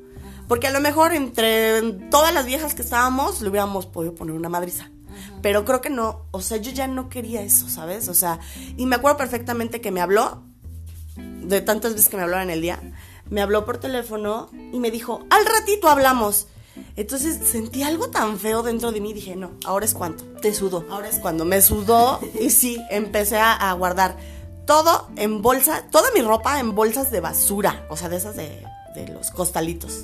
[0.48, 4.50] Porque a lo mejor entre todas las viejas que estábamos le hubiéramos podido poner una
[4.50, 4.90] madriza.
[5.42, 8.08] Pero creo que no, o sea, yo ya no quería eso, ¿sabes?
[8.08, 8.40] O sea,
[8.78, 10.44] y me acuerdo perfectamente que me habló
[11.18, 12.80] de tantas veces que me hablaba en el día,
[13.30, 16.48] me habló por teléfono y me dijo, al ratito hablamos.
[16.96, 20.24] Entonces sentí algo tan feo dentro de mí, dije, no, ahora es cuando.
[20.42, 20.86] Te sudo.
[20.90, 24.18] Ahora es cuando me sudó y sí, empecé a, a guardar
[24.66, 28.64] todo en bolsa, toda mi ropa en bolsas de basura, o sea, de esas de,
[28.96, 30.04] de los costalitos.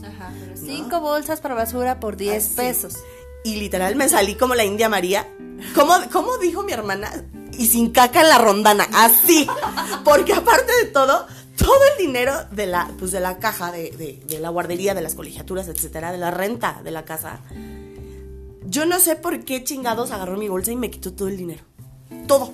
[0.56, 2.56] Cinco bolsas para basura por 10 Así.
[2.56, 2.96] pesos.
[3.44, 5.28] Y literal me salí como la India María.
[5.76, 7.12] ¿Cómo, cómo dijo mi hermana?
[7.58, 8.88] Y sin caca en la rondana.
[8.94, 9.48] Así.
[10.06, 13.92] Porque aparte de todo, todo el dinero de la, pues de la caja, de,
[14.28, 17.40] de- la guardería, de las colegiaturas, etcétera, de la renta de la casa.
[18.66, 21.64] Yo no sé por qué chingados agarró mi bolsa y me quitó todo el dinero.
[22.28, 22.52] Todo.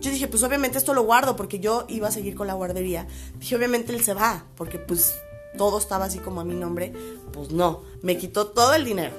[0.00, 3.06] Yo dije, pues obviamente esto lo guardo porque yo iba a seguir con la guardería.
[3.38, 5.14] Dije, obviamente él se va porque pues
[5.56, 6.92] todo estaba así como a mi nombre.
[7.32, 9.14] Pues no, me quitó todo el dinero.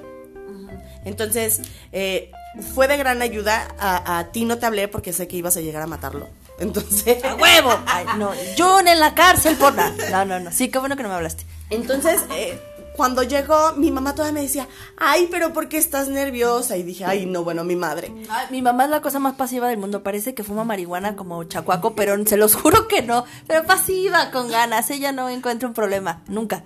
[1.05, 1.61] Entonces,
[1.91, 2.31] eh,
[2.75, 3.75] fue de gran ayuda.
[3.79, 6.27] A, a ti no te hablé porque sé que ibas a llegar a matarlo.
[6.59, 7.71] Entonces, ¡A huevo!
[7.85, 9.93] Ay, no, Jun en la cárcel por nada.
[10.09, 10.51] No, no, no.
[10.51, 11.45] Sí, qué bueno que no me hablaste.
[11.69, 12.59] entonces eh,
[12.97, 16.75] cuando llegó, mi mamá todavía me decía, ay, pero ¿por qué estás nerviosa?
[16.77, 18.11] Y dije, ay, no, bueno, mi madre.
[18.27, 20.01] Ay, mi mamá es la cosa más pasiva del mundo.
[20.01, 23.23] Parece que fuma marihuana como chacuaco, pero se los juro que no.
[23.45, 24.89] Pero pasiva, con ganas.
[24.89, 26.23] Ella no encuentra un problema.
[26.27, 26.63] Nunca.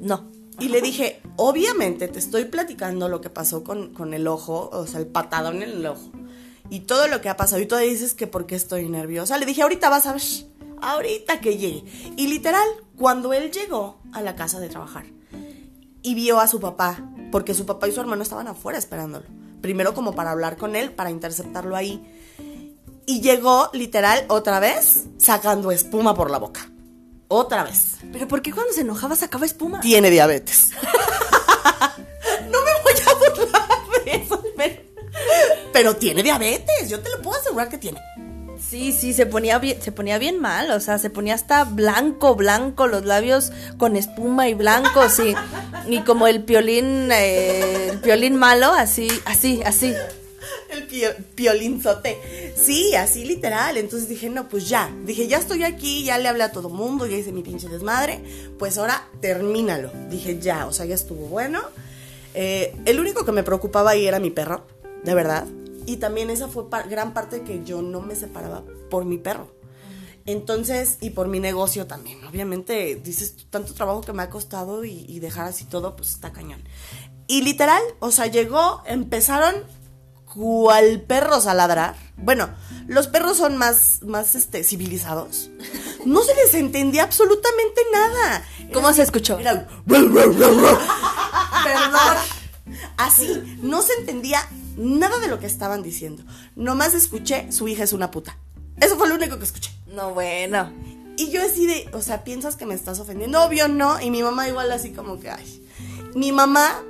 [0.00, 0.30] No.
[0.60, 4.86] Y le dije, obviamente te estoy platicando lo que pasó con, con el ojo, o
[4.86, 6.12] sea, el patadón en el ojo.
[6.70, 7.60] Y todo lo que ha pasado.
[7.60, 9.38] Y tú dices que por qué estoy nerviosa.
[9.38, 10.22] Le dije, ahorita vas a ver.
[10.80, 11.84] Ahorita que llegue.
[12.16, 15.04] Y literal, cuando él llegó a la casa de trabajar
[16.02, 16.98] y vio a su papá,
[17.32, 19.26] porque su papá y su hermano estaban afuera esperándolo.
[19.60, 22.04] Primero como para hablar con él, para interceptarlo ahí.
[23.06, 26.70] Y llegó, literal, otra vez, sacando espuma por la boca.
[27.28, 27.96] Otra vez.
[28.12, 29.80] Pero ¿por qué cuando se enojaba sacaba espuma?
[29.80, 30.70] Tiene diabetes.
[35.74, 36.88] pero tiene diabetes.
[36.88, 38.00] Yo te lo puedo asegurar que tiene.
[38.70, 42.34] Sí, sí, se ponía bien, se ponía bien mal, o sea, se ponía hasta blanco,
[42.34, 45.34] blanco, los labios con espuma y blancos y,
[45.92, 49.92] y como el piolín, eh, el piolín malo, así, así, así.
[50.70, 52.52] El pio- piolinzote.
[52.56, 53.76] Sí, así literal.
[53.76, 54.90] Entonces dije, no, pues ya.
[55.04, 58.20] Dije, ya estoy aquí, ya le hablé a todo mundo, ya hice mi pinche desmadre.
[58.58, 59.90] Pues ahora termínalo.
[60.10, 61.60] Dije, ya, o sea, ya estuvo bueno.
[62.34, 64.66] Eh, el único que me preocupaba ahí era mi perro,
[65.04, 65.44] de verdad.
[65.86, 69.54] Y también esa fue gran parte que yo no me separaba por mi perro.
[70.26, 75.04] Entonces, y por mi negocio también, obviamente, dices, tanto trabajo que me ha costado y,
[75.06, 76.62] y dejar así todo, pues está cañón.
[77.26, 79.54] Y literal, o sea, llegó, empezaron
[80.34, 81.94] cual perros a ladrar.
[82.16, 82.50] Bueno,
[82.86, 85.50] los perros son más, más este, civilizados.
[86.04, 88.44] No se les entendía absolutamente nada.
[88.72, 89.38] ¿Cómo se escuchó?
[89.38, 90.10] Era Perdón.
[92.96, 94.40] Así, no se entendía
[94.76, 96.22] nada de lo que estaban diciendo.
[96.56, 98.36] Nomás escuché, su hija es una puta.
[98.80, 99.70] Eso fue lo único que escuché.
[99.86, 100.72] No, bueno.
[101.16, 103.42] Y yo así de, o sea, piensas que me estás ofendiendo.
[103.42, 104.00] Obvio, no.
[104.00, 105.64] Y mi mamá igual así como que, ay.
[106.14, 106.82] Mi mamá,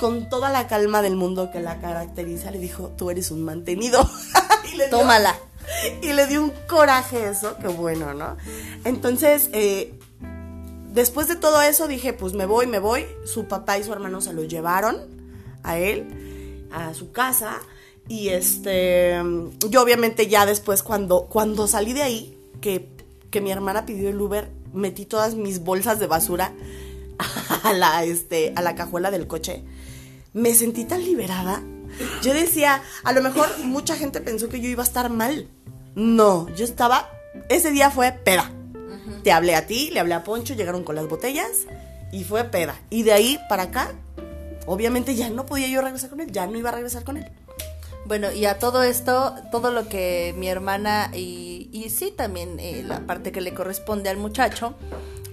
[0.00, 4.08] con toda la calma del mundo que la caracteriza, le dijo, tú eres un mantenido.
[4.72, 5.34] y le dio- Tómala.
[6.02, 8.36] y le dio un coraje eso, qué bueno, ¿no?
[8.84, 9.94] Entonces, eh,
[10.92, 13.06] después de todo eso dije, pues me voy, me voy.
[13.24, 14.96] Su papá y su hermano se lo llevaron
[15.62, 16.27] a él,
[16.70, 17.60] a su casa.
[18.08, 19.16] Y este,
[19.68, 22.88] yo obviamente ya después cuando, cuando salí de ahí, que,
[23.30, 26.52] que mi hermana pidió el Uber, metí todas mis bolsas de basura
[27.62, 29.62] a la, este, a la cajuela del coche.
[30.32, 31.62] Me sentí tan liberada.
[32.22, 35.48] Yo decía, a lo mejor mucha gente pensó que yo iba a estar mal.
[35.94, 37.10] No, yo estaba,
[37.48, 38.52] ese día fue peda.
[39.24, 41.66] Te hablé a ti, le hablé a Poncho, llegaron con las botellas
[42.12, 42.80] y fue peda.
[42.90, 43.94] Y de ahí para acá,
[44.68, 47.30] obviamente ya no podía yo regresar con él, ya no iba a regresar con él.
[48.04, 52.82] Bueno, y a todo esto, todo lo que mi hermana y, y sí también eh,
[52.86, 54.74] la parte que le corresponde al muchacho,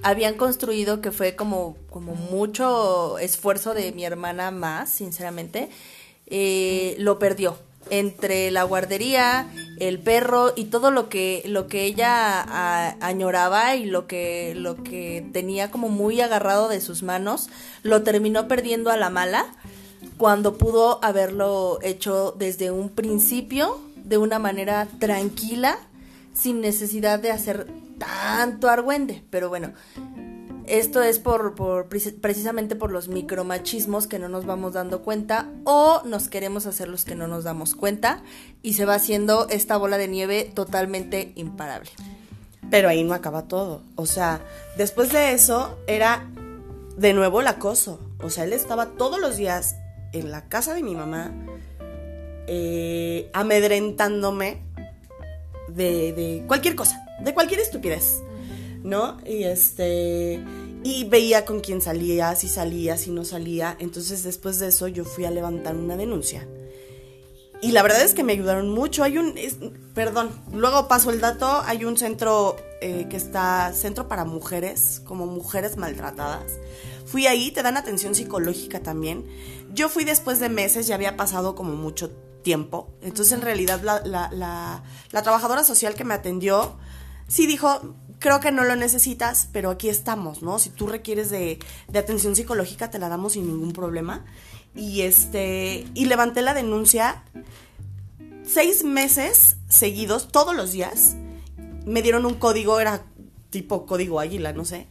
[0.03, 5.69] habían construido que fue como, como mucho esfuerzo de mi hermana más, sinceramente,
[6.27, 7.57] eh, lo perdió.
[7.89, 9.47] Entre la guardería,
[9.79, 15.25] el perro y todo lo que, lo que ella añoraba y lo que, lo que
[15.33, 17.49] tenía como muy agarrado de sus manos,
[17.83, 19.45] lo terminó perdiendo a la mala
[20.17, 25.77] cuando pudo haberlo hecho desde un principio, de una manera tranquila,
[26.33, 27.67] sin necesidad de hacer
[27.97, 29.23] tanto argüende.
[29.29, 29.73] Pero bueno,
[30.67, 35.49] esto es por, por preci- precisamente por los micromachismos que no nos vamos dando cuenta
[35.63, 38.23] o nos queremos hacer los que no nos damos cuenta
[38.61, 41.89] y se va haciendo esta bola de nieve totalmente imparable.
[42.69, 43.81] Pero ahí no acaba todo.
[43.95, 44.41] O sea,
[44.77, 46.27] después de eso era
[46.97, 47.99] de nuevo el acoso.
[48.23, 49.75] O sea, él estaba todos los días
[50.13, 51.31] en la casa de mi mamá,
[52.47, 54.63] eh, amedrentándome
[55.67, 58.21] de cualquier cosa, de cualquier estupidez,
[58.85, 59.17] ¿no?
[59.25, 60.39] Y este.
[60.83, 63.75] Y veía con quién salía, si salía, si no salía.
[63.79, 66.47] Entonces, después de eso, yo fui a levantar una denuncia.
[67.61, 69.03] Y la verdad es que me ayudaron mucho.
[69.03, 69.57] Hay un, es-
[69.95, 71.47] perdón, luego paso el dato.
[71.65, 76.51] Hay un centro eh, que está, centro para mujeres, como mujeres maltratadas.
[77.05, 79.25] Fui ahí, te dan atención psicológica también.
[79.73, 82.11] Yo fui después de meses, ya había pasado como mucho
[82.43, 82.93] tiempo.
[83.01, 86.77] Entonces, en realidad, la, la, la, la trabajadora social que me atendió,
[87.27, 87.95] sí dijo,
[88.25, 90.57] creo que no lo necesitas, pero aquí estamos, ¿no?
[90.57, 94.25] Si tú requieres de, de atención psicológica, te la damos sin ningún problema.
[94.73, 97.23] Y este, y levanté la denuncia
[98.43, 101.15] seis meses seguidos, todos los días,
[101.85, 103.03] me dieron un código, era
[103.51, 104.87] tipo código águila, no sé.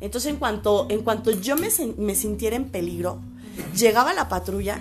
[0.00, 1.68] Entonces, en cuanto, en cuanto yo me,
[1.98, 3.20] me sintiera en peligro,
[3.76, 4.80] llegaba la patrulla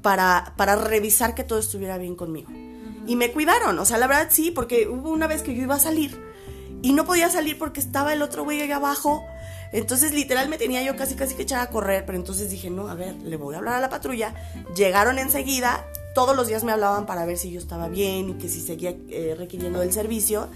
[0.00, 2.52] para, para revisar que todo estuviera bien conmigo.
[3.04, 5.74] Y me cuidaron, o sea, la verdad sí, porque hubo una vez que yo iba
[5.74, 6.25] a salir
[6.82, 9.24] y no podía salir porque estaba el otro güey ahí abajo.
[9.72, 12.88] Entonces, literal, me tenía yo casi casi que echar a correr, pero entonces dije, no,
[12.88, 14.34] a ver, le voy a hablar a la patrulla.
[14.76, 18.48] Llegaron enseguida, todos los días me hablaban para ver si yo estaba bien y que
[18.48, 20.48] si seguía eh, requiriendo del servicio.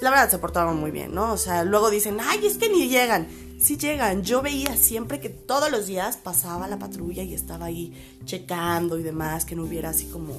[0.00, 1.32] La verdad, se portaron muy bien, ¿no?
[1.32, 3.26] O sea, luego dicen, ay, es que ni llegan.
[3.58, 4.22] Sí llegan.
[4.22, 7.92] Yo veía siempre que todos los días pasaba la patrulla y estaba ahí
[8.24, 10.34] checando y demás, que no hubiera así como,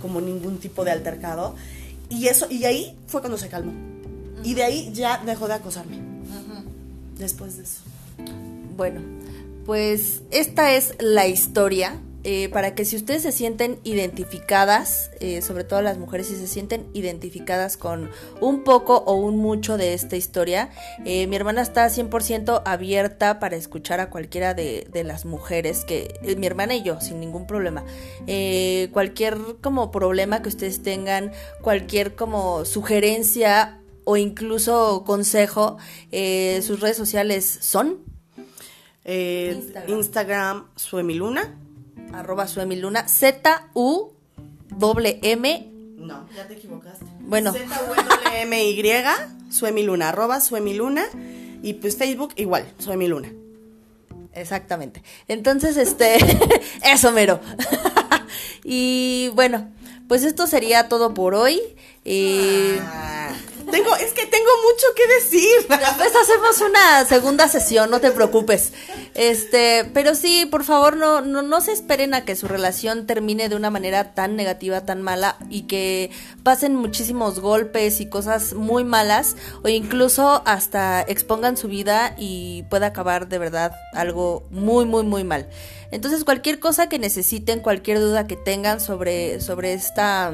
[0.00, 1.54] como ningún tipo de altercado.
[2.08, 3.93] Y eso, y ahí fue cuando se calmó.
[4.44, 5.98] Y de ahí ya dejó de acosarme.
[7.18, 7.80] Después de eso.
[8.76, 9.00] Bueno,
[9.64, 11.98] pues esta es la historia.
[12.26, 16.46] eh, para que si ustedes se sienten identificadas, eh, sobre todo las mujeres, si se
[16.46, 20.70] sienten identificadas con un poco o un mucho de esta historia,
[21.04, 26.18] eh, mi hermana está 100% abierta para escuchar a cualquiera de, de las mujeres, que
[26.38, 27.84] mi hermana y yo, sin ningún problema.
[28.92, 31.30] Cualquier como problema que ustedes tengan,
[31.60, 35.78] cualquier como sugerencia o incluso consejo,
[36.12, 37.98] eh, sus redes sociales son
[39.06, 39.90] Eh, Instagram.
[39.98, 41.54] Instagram, Suemiluna.
[42.14, 44.14] arroba suemiluna, Z-U-M,
[45.98, 47.04] No, ya te equivocaste.
[47.20, 47.52] Bueno.
[47.52, 48.82] Z-U-M-Y,
[49.50, 51.04] Suemiluna, arroba Suemiluna.
[51.62, 53.32] Y pues Facebook igual, Suemiluna.
[54.34, 55.02] exactamente.
[55.28, 56.16] Entonces, este,
[56.84, 57.40] eso mero.
[58.64, 59.70] y bueno,
[60.08, 61.60] pues esto sería todo por hoy.
[62.04, 63.30] Eh, Ah,
[63.70, 65.56] tengo, es que tengo mucho que decir.
[65.68, 68.72] Después hacemos una segunda sesión, no te preocupes.
[69.14, 73.48] Este, pero sí, por favor, no, no, no se esperen a que su relación termine
[73.48, 76.10] de una manera tan negativa, tan mala y que
[76.42, 82.86] pasen muchísimos golpes y cosas muy malas o incluso hasta expongan su vida y pueda
[82.86, 85.48] acabar de verdad algo muy, muy, muy mal.
[85.90, 90.32] Entonces, cualquier cosa que necesiten, cualquier duda que tengan sobre, sobre esta...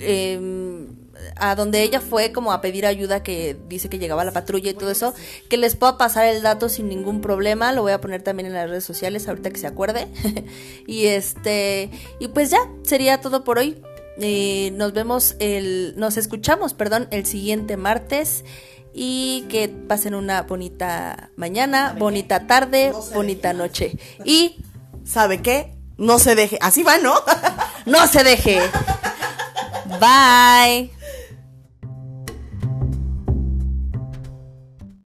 [0.00, 0.95] Em,
[1.36, 4.74] a donde ella fue como a pedir ayuda que dice que llegaba la patrulla y
[4.74, 5.14] todo eso,
[5.48, 8.54] que les pueda pasar el dato sin ningún problema, lo voy a poner también en
[8.54, 10.08] las redes sociales ahorita que se acuerde.
[10.86, 13.82] y este, y pues ya, sería todo por hoy.
[14.18, 18.44] Eh, nos vemos el, nos escuchamos, perdón, el siguiente martes
[18.98, 23.98] y que pasen una bonita mañana, bonita tarde, bonita noche.
[24.24, 24.64] Y,
[25.04, 25.76] ¿sabe qué?
[25.98, 27.14] No se deje, así va, ¿no?
[27.86, 28.58] no se deje.
[30.00, 30.95] Bye.